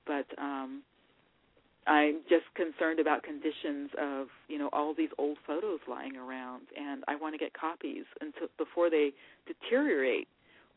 [0.06, 0.84] But um
[1.88, 7.04] I'm just concerned about conditions of, you know, all these old photos lying around and
[7.08, 9.12] I want to get copies until before they
[9.48, 10.28] deteriorate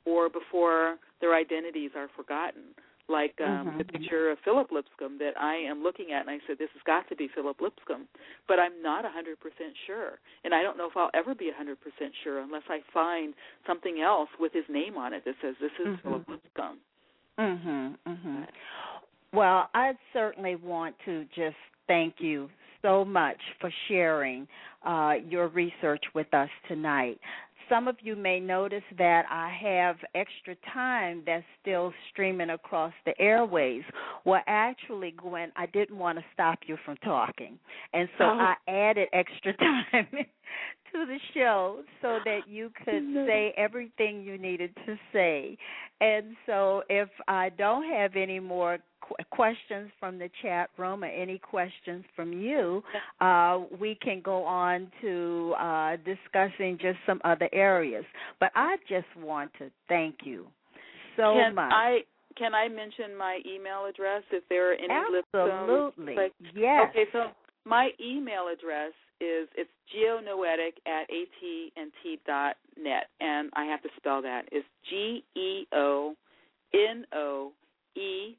[0.05, 2.63] or before their identities are forgotten
[3.11, 3.79] like um, mm-hmm.
[3.79, 6.83] the picture of Philip Lipscomb that I am looking at, and I said, "This has
[6.87, 8.07] got to be Philip Lipscomb,"
[8.49, 9.37] but I'm not a 100%
[9.87, 11.77] sure, and I don't know if I'll ever be a 100%
[12.23, 13.35] sure unless I find
[13.67, 16.09] something else with his name on it that says this is mm-hmm.
[16.09, 16.79] Philip Lipscomb.
[17.39, 17.97] Mhm.
[18.07, 18.47] Mhm.
[19.33, 21.57] Well, I certainly want to just
[21.87, 22.51] thank you
[22.83, 24.47] so much for sharing
[24.85, 27.21] uh, your research with us tonight
[27.71, 33.19] some of you may notice that I have extra time that's still streaming across the
[33.21, 33.83] airways.
[34.27, 37.59] Well, actually, Gwen, I didn't want to stop you from talking.
[37.95, 38.39] And so oh.
[38.39, 40.09] I added extra time
[40.93, 43.27] to the show so that you could no.
[43.27, 45.57] say everything you needed to say.
[46.01, 48.79] And so if I don't have any more
[49.31, 52.83] questions from the chat room or any questions from you,
[53.21, 58.05] uh, we can go on to uh, discussing just some other areas.
[58.39, 60.47] But I just want to thank you
[61.17, 61.73] so can much.
[61.73, 61.99] I
[62.37, 64.89] can I mention my email address if there are any
[65.35, 66.15] Absolutely.
[66.15, 66.89] Like, yes.
[66.91, 67.27] Okay, so
[67.65, 74.23] my email address is it's geonoetic at at&t dot net, and I have to spell
[74.23, 74.45] that.
[74.53, 76.15] It's G E O
[76.75, 77.53] N O
[77.97, 78.37] E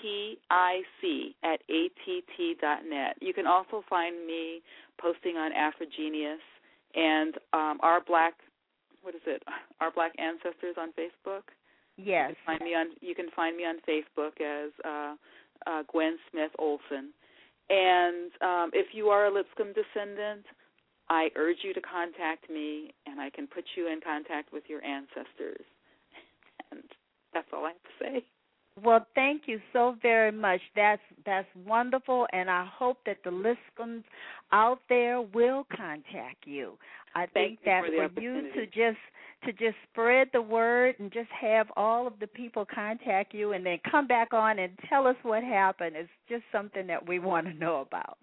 [0.00, 3.16] T I C at att dot net.
[3.20, 4.62] You can also find me
[5.00, 6.36] posting on AfriGeneas
[6.94, 8.34] and um, our black
[9.02, 9.42] what is it?
[9.80, 11.50] Our Black Ancestors on Facebook.
[11.96, 12.30] Yes.
[12.30, 15.14] You can find me on you can find me on Facebook as uh,
[15.66, 17.10] uh, Gwen Smith Olson.
[17.72, 20.44] And um, if you are a Lipscomb descendant,
[21.08, 24.84] I urge you to contact me, and I can put you in contact with your
[24.84, 25.64] ancestors.
[26.70, 26.82] And
[27.34, 28.24] that's all I have to say.
[28.82, 30.60] Well, thank you so very much.
[30.74, 34.04] That's that's wonderful, and I hope that the Lipscombs
[34.52, 36.78] out there will contact you.
[37.14, 38.96] I thank think that for, for you to just
[39.44, 43.64] to just spread the word and just have all of the people contact you and
[43.64, 47.46] then come back on and tell us what happened is just something that we want
[47.46, 48.18] to know about.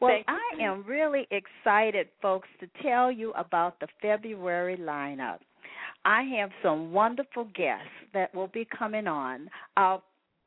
[0.00, 5.38] Well, I am really excited, folks, to tell you about the February lineup.
[6.04, 9.48] I have some wonderful guests that will be coming on.
[9.76, 10.02] Our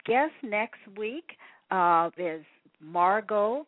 [0.06, 1.26] guest next week
[1.72, 2.44] uh, is
[2.82, 3.68] Margo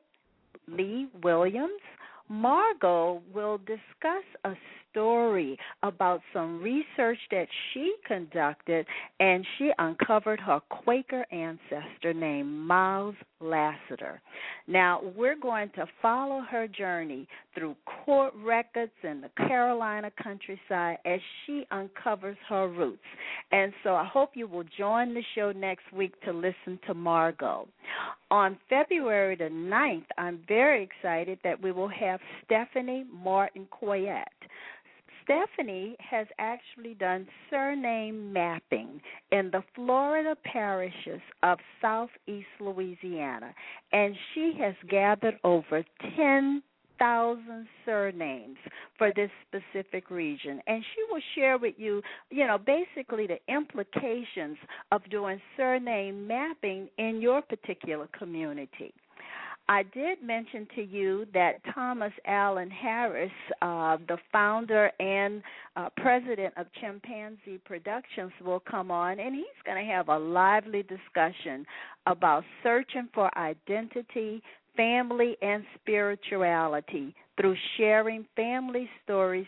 [0.68, 1.82] Lee Williams.
[2.28, 4.54] Margo will discuss a
[4.96, 8.86] story about some research that she conducted,
[9.20, 14.22] and she uncovered her Quaker ancestor named Miles Lassiter.
[14.68, 21.20] Now, we're going to follow her journey through court records in the Carolina countryside as
[21.46, 23.04] she uncovers her roots.
[23.52, 27.68] And so I hope you will join the show next week to listen to Margo.
[28.32, 34.24] On February the 9th, I'm very excited that we will have Stephanie Martin Coyette.
[35.26, 43.54] Stephanie has actually done surname mapping in the Florida parishes of southeast Louisiana,
[43.92, 45.84] and she has gathered over
[46.16, 48.58] 10,000 surnames
[49.00, 50.62] for this specific region.
[50.68, 54.58] And she will share with you, you know, basically the implications
[54.92, 58.94] of doing surname mapping in your particular community.
[59.68, 63.32] I did mention to you that Thomas Allen Harris,
[63.64, 65.42] uh, the founder and
[65.76, 70.84] uh, president of Chimpanzee Productions, will come on, and he's going to have a lively
[70.84, 71.66] discussion
[72.06, 74.44] about searching for identity,
[74.78, 79.48] family, and spirituality through sharing family stories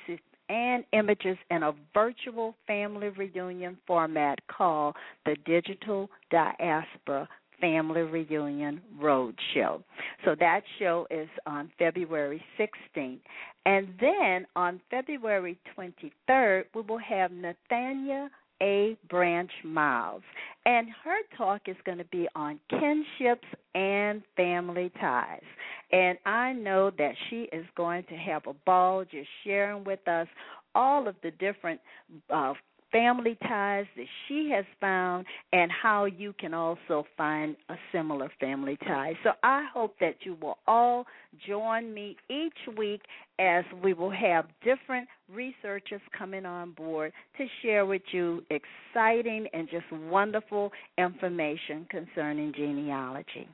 [0.49, 4.95] and images in a virtual family reunion format called
[5.25, 7.27] the Digital Diaspora
[7.59, 9.83] Family Reunion Road Show.
[10.25, 13.19] So that show is on February 16th.
[13.65, 18.29] And then on February 23rd, we will have Nathania
[18.61, 18.97] A.
[19.09, 20.23] Branch Miles.
[20.65, 25.41] And her talk is going to be on kinships and family ties.
[25.91, 30.27] And I know that she is going to have a ball just sharing with us
[30.75, 31.79] all of the different
[32.29, 32.53] uh,
[32.91, 38.77] family ties that she has found and how you can also find a similar family
[38.85, 39.13] tie.
[39.23, 41.05] So I hope that you will all
[41.45, 43.01] join me each week
[43.39, 49.69] as we will have different researchers coming on board to share with you exciting and
[49.69, 53.47] just wonderful information concerning genealogy.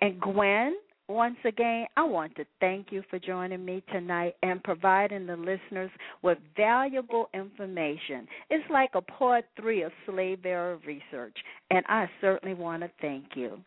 [0.00, 0.74] And Gwen,
[1.10, 5.90] once again, I want to thank you for joining me tonight and providing the listeners
[6.22, 8.28] with valuable information.
[8.48, 11.36] It's like a part three of slave era research,
[11.70, 13.58] and I certainly want to thank you.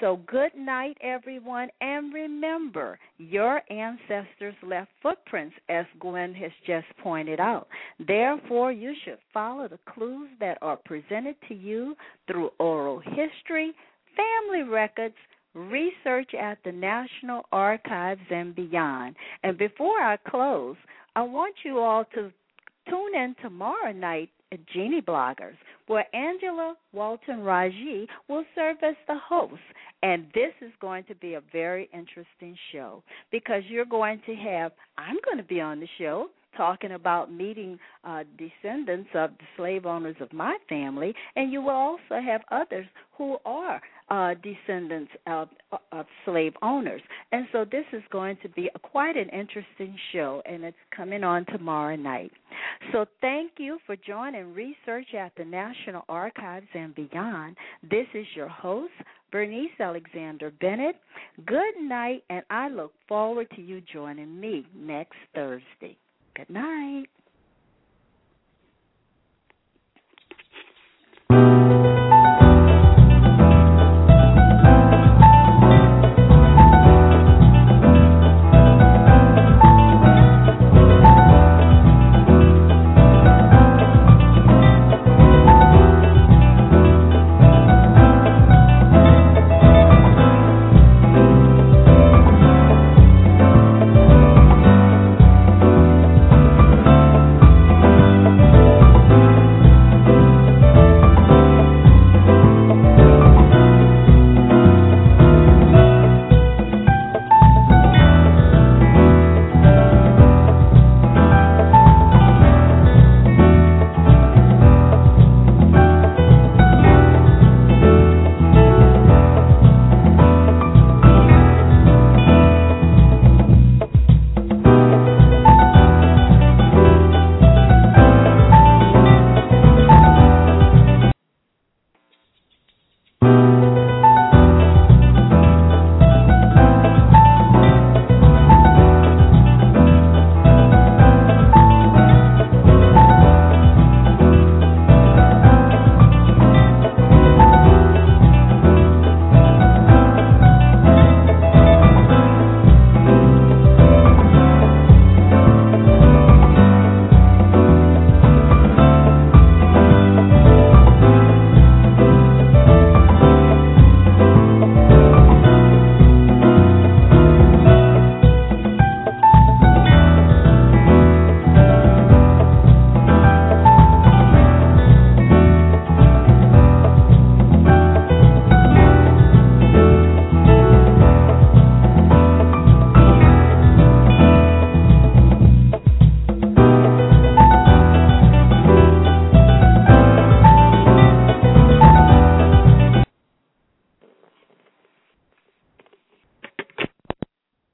[0.00, 7.40] So, good night, everyone, and remember, your ancestors left footprints, as Gwen has just pointed
[7.40, 7.68] out.
[8.06, 11.96] Therefore, you should follow the clues that are presented to you
[12.26, 13.72] through oral history,
[14.16, 15.14] family records,
[15.54, 19.16] research at the National Archives and beyond.
[19.42, 20.76] And before I close,
[21.16, 22.32] I want you all to
[22.88, 25.56] tune in tomorrow night at GeneaBloggers,
[25.86, 29.62] where Angela Walton Raji will serve as the host.
[30.02, 34.72] And this is going to be a very interesting show because you're going to have,
[34.98, 39.86] I'm going to be on the show talking about meeting uh, descendants of the slave
[39.86, 42.86] owners of my family, and you will also have others
[43.16, 45.48] who are uh, descendants of,
[45.92, 47.00] of slave owners.
[47.32, 51.24] And so this is going to be a, quite an interesting show, and it's coming
[51.24, 52.32] on tomorrow night.
[52.92, 57.56] So thank you for joining Research at the National Archives and Beyond.
[57.82, 58.92] This is your host,
[59.32, 60.96] Bernice Alexander Bennett.
[61.46, 65.96] Good night, and I look forward to you joining me next Thursday.
[66.36, 67.06] Good night.